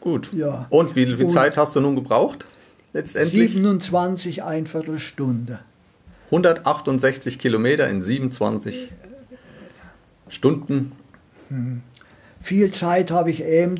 [0.00, 0.30] Gut.
[0.34, 0.66] Ja.
[0.68, 2.44] Und wie viel Zeit hast du nun gebraucht?
[2.92, 3.52] Letztendlich?
[3.54, 5.60] 27, ein Viertelstunde.
[6.26, 8.90] 168 Kilometer in 27
[10.34, 10.92] Stunden.
[12.42, 13.76] Viel Zeit habe ich eben,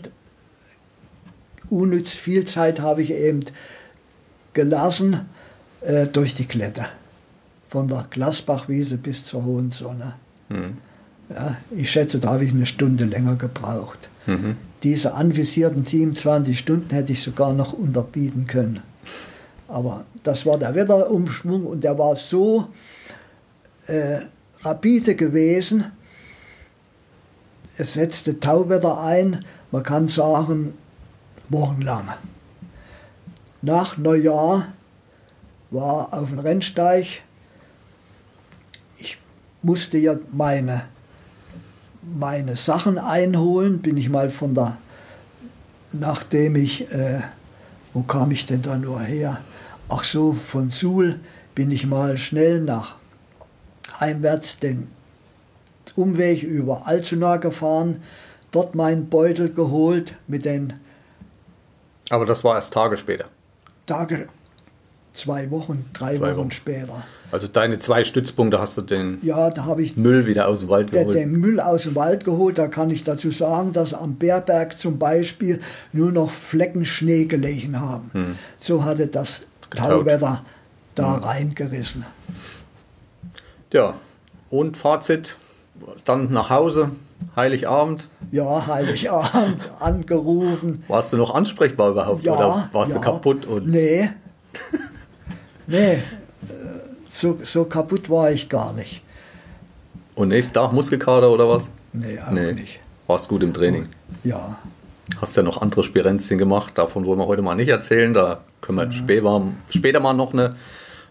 [1.69, 3.45] unnütz viel Zeit habe ich eben
[4.53, 5.29] gelassen
[5.81, 6.89] äh, durch die Kletter.
[7.69, 10.15] Von der Glasbachwiese bis zur Hohensonne.
[10.49, 10.79] Hm.
[11.29, 14.09] Ja, ich schätze, da habe ich eine Stunde länger gebraucht.
[14.27, 14.57] Mhm.
[14.83, 18.83] Diese anvisierten 27 Stunden hätte ich sogar noch unterbieten können.
[19.69, 22.69] Aber das war der Wetterumschwung und der war so
[23.87, 24.19] äh,
[24.61, 25.87] rapide gewesen.
[27.77, 30.75] Es setzte Tauwetter ein, man kann sagen,
[31.49, 32.09] wochenlang.
[33.63, 34.69] Nach Neujahr
[35.71, 37.23] war auf dem Rennsteig,
[38.99, 39.19] ich
[39.63, 40.85] musste ja meine
[42.13, 44.77] meine Sachen einholen, bin ich mal von der,
[45.93, 47.23] nachdem ich, äh,
[47.93, 49.39] wo kam ich denn da nur her?
[49.89, 51.21] Ach so, von Suhl
[51.55, 52.97] bin ich mal schnell nach
[54.01, 54.89] heimwärts den
[55.97, 58.03] Umweg über Altona gefahren,
[58.51, 60.73] dort meinen Beutel geholt mit den
[62.11, 63.27] Aber das war erst Tage später.
[63.87, 64.29] Tage,
[65.13, 66.51] zwei Wochen, drei Zwei Wochen, Wochen.
[66.51, 67.03] später.
[67.33, 70.69] Also deine zwei Stützpunkte hast du den Ja, da habe ich Müll wieder aus dem
[70.69, 71.17] Wald geholt.
[71.17, 72.59] den Müll aus dem Wald geholt.
[72.59, 75.59] Da kann ich dazu sagen, dass am Bärberg zum Beispiel
[75.93, 78.37] nur noch Flecken Schnee gelegen haben.
[78.59, 79.89] So hatte das Getaut.
[79.91, 80.45] Tauwetter
[80.95, 82.05] da reingerissen.
[83.73, 83.95] Ja,
[84.51, 85.37] und Fazit,
[86.05, 86.91] dann nach Hause,
[87.37, 88.09] Heiligabend.
[88.31, 90.85] Ja, Heiligabend angerufen.
[90.89, 92.99] Warst du noch ansprechbar überhaupt Ja, oder warst ja.
[92.99, 93.47] du kaputt?
[93.47, 94.11] Und Nee.
[95.67, 95.93] nee.
[95.95, 96.01] äh,
[97.09, 99.03] So, so kaputt war ich gar nicht.
[100.15, 101.71] Und nächsten Tag Muskelkater oder was?
[101.93, 102.53] Nee, auch Nee.
[102.53, 102.81] nicht.
[103.07, 103.89] Warst gut im Training.
[104.23, 104.57] Ja.
[105.21, 108.15] Hast ja noch andere Spirenzchen gemacht, davon wollen wir heute mal nicht erzählen.
[108.15, 110.51] Da können wir später, später mal noch eine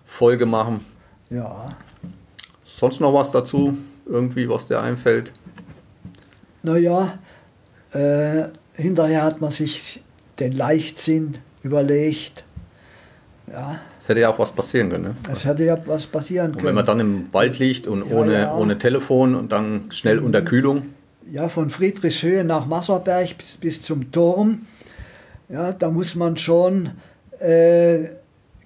[0.06, 0.84] Folge machen.
[1.30, 1.70] Ja.
[2.76, 3.78] Sonst noch was dazu?
[4.06, 5.34] Irgendwie, was dir einfällt?
[6.62, 7.18] Naja,
[7.94, 8.44] äh,
[8.74, 10.04] hinterher hat man sich
[10.40, 12.44] den Leichtsinn überlegt.
[13.52, 15.04] Ja, Es hätte ja auch was passieren können.
[15.04, 15.16] Ne?
[15.32, 16.76] es hätte ja was passieren Und wenn können.
[16.76, 18.56] man dann im Wald liegt und Ja, ohne, ja.
[18.56, 20.84] ohne Telefon und dann schnell unter Kühlung.
[21.30, 24.66] ja, von Friedrichshöhe nach Masserberg bis, bis zum Turm,
[25.50, 26.92] ja, da muss man schon
[27.40, 28.06] äh,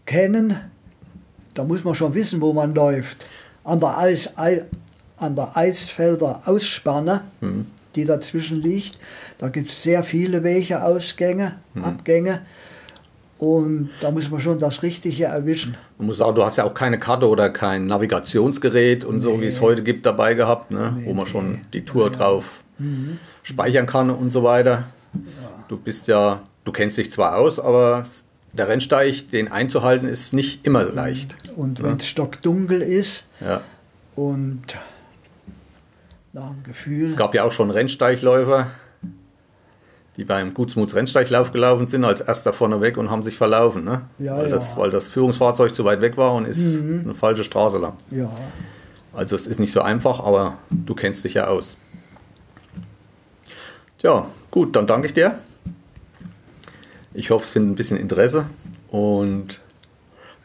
[0.06, 0.56] kennen,
[1.56, 3.26] da muss man schon wissen, wo man läuft.
[3.64, 4.64] An der, Eis, Ei,
[5.18, 7.22] an der Eisfelder Ausspanne,
[7.96, 8.98] die dazwischen liegt,
[9.40, 12.42] da gibt es sehr viele Wege, Ausgänge, Abgänge.
[13.40, 15.76] Und da muss man schon das Richtige erwischen.
[16.00, 19.46] Man muss sagen, du hast ja auch keine Karte oder kein Navigationsgerät und so, wie
[19.46, 20.98] es heute gibt, dabei gehabt, ne?
[21.04, 22.64] wo man schon die Tour drauf
[23.44, 24.86] speichern kann und so weiter.
[25.68, 28.04] Du bist ja, du kennst dich zwar aus, aber
[28.54, 31.36] der Rennsteig, den einzuhalten, ist nicht immer leicht.
[31.56, 33.62] Und wenn es stockdunkel ist Ja.
[34.16, 34.62] und
[36.38, 37.04] nach dem Gefühl.
[37.04, 38.68] Es gab ja auch schon Rennsteigläufer,
[40.18, 43.84] die beim Gutsmuts Rennsteiglauf gelaufen sind, als erster vorne weg und haben sich verlaufen.
[43.84, 44.04] Ne?
[44.20, 44.50] Ja, weil, ja.
[44.50, 47.94] Das, weil das Führungsfahrzeug zu weit weg war und ist eine falsche Straße lang.
[48.12, 48.30] Ja,
[49.14, 51.78] Also es ist nicht so einfach, aber du kennst dich ja aus.
[53.98, 55.40] Tja, gut, dann danke ich dir.
[57.14, 58.46] Ich hoffe, es findet ein bisschen Interesse
[58.90, 59.60] und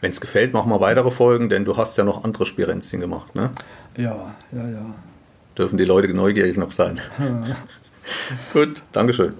[0.01, 3.34] wenn es gefällt, machen wir weitere Folgen, denn du hast ja noch andere Spirenzien gemacht.
[3.34, 3.51] Ne?
[3.97, 4.95] ja, ja, ja.
[5.57, 7.01] Dürfen die Leute neugierig noch sein.
[8.53, 9.35] Gut, Dankeschön.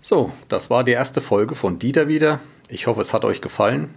[0.00, 2.38] So, das war die erste Folge von Dieter wieder.
[2.68, 3.92] Ich hoffe, es hat euch gefallen.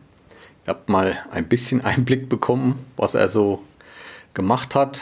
[0.66, 3.62] Ihr habt mal ein bisschen Einblick bekommen, was er so
[4.34, 5.02] gemacht hat.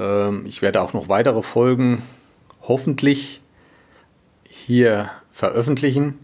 [0.00, 2.02] Ähm, ich werde auch noch weitere Folgen
[2.62, 3.40] hoffentlich
[4.48, 6.18] hier veröffentlichen,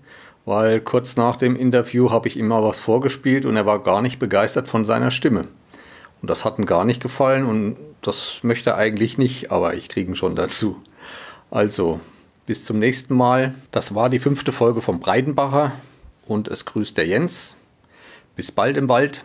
[0.44, 4.02] weil kurz nach dem Interview habe ich ihm mal was vorgespielt und er war gar
[4.02, 5.46] nicht begeistert von seiner Stimme.
[6.26, 9.88] Und das hat ihm gar nicht gefallen und das möchte er eigentlich nicht, aber ich
[9.88, 10.82] kriege ihn schon dazu.
[11.52, 12.00] Also,
[12.46, 13.54] bis zum nächsten Mal.
[13.70, 15.70] Das war die fünfte Folge vom Breidenbacher
[16.26, 17.58] und es grüßt der Jens.
[18.34, 19.22] Bis bald im Wald.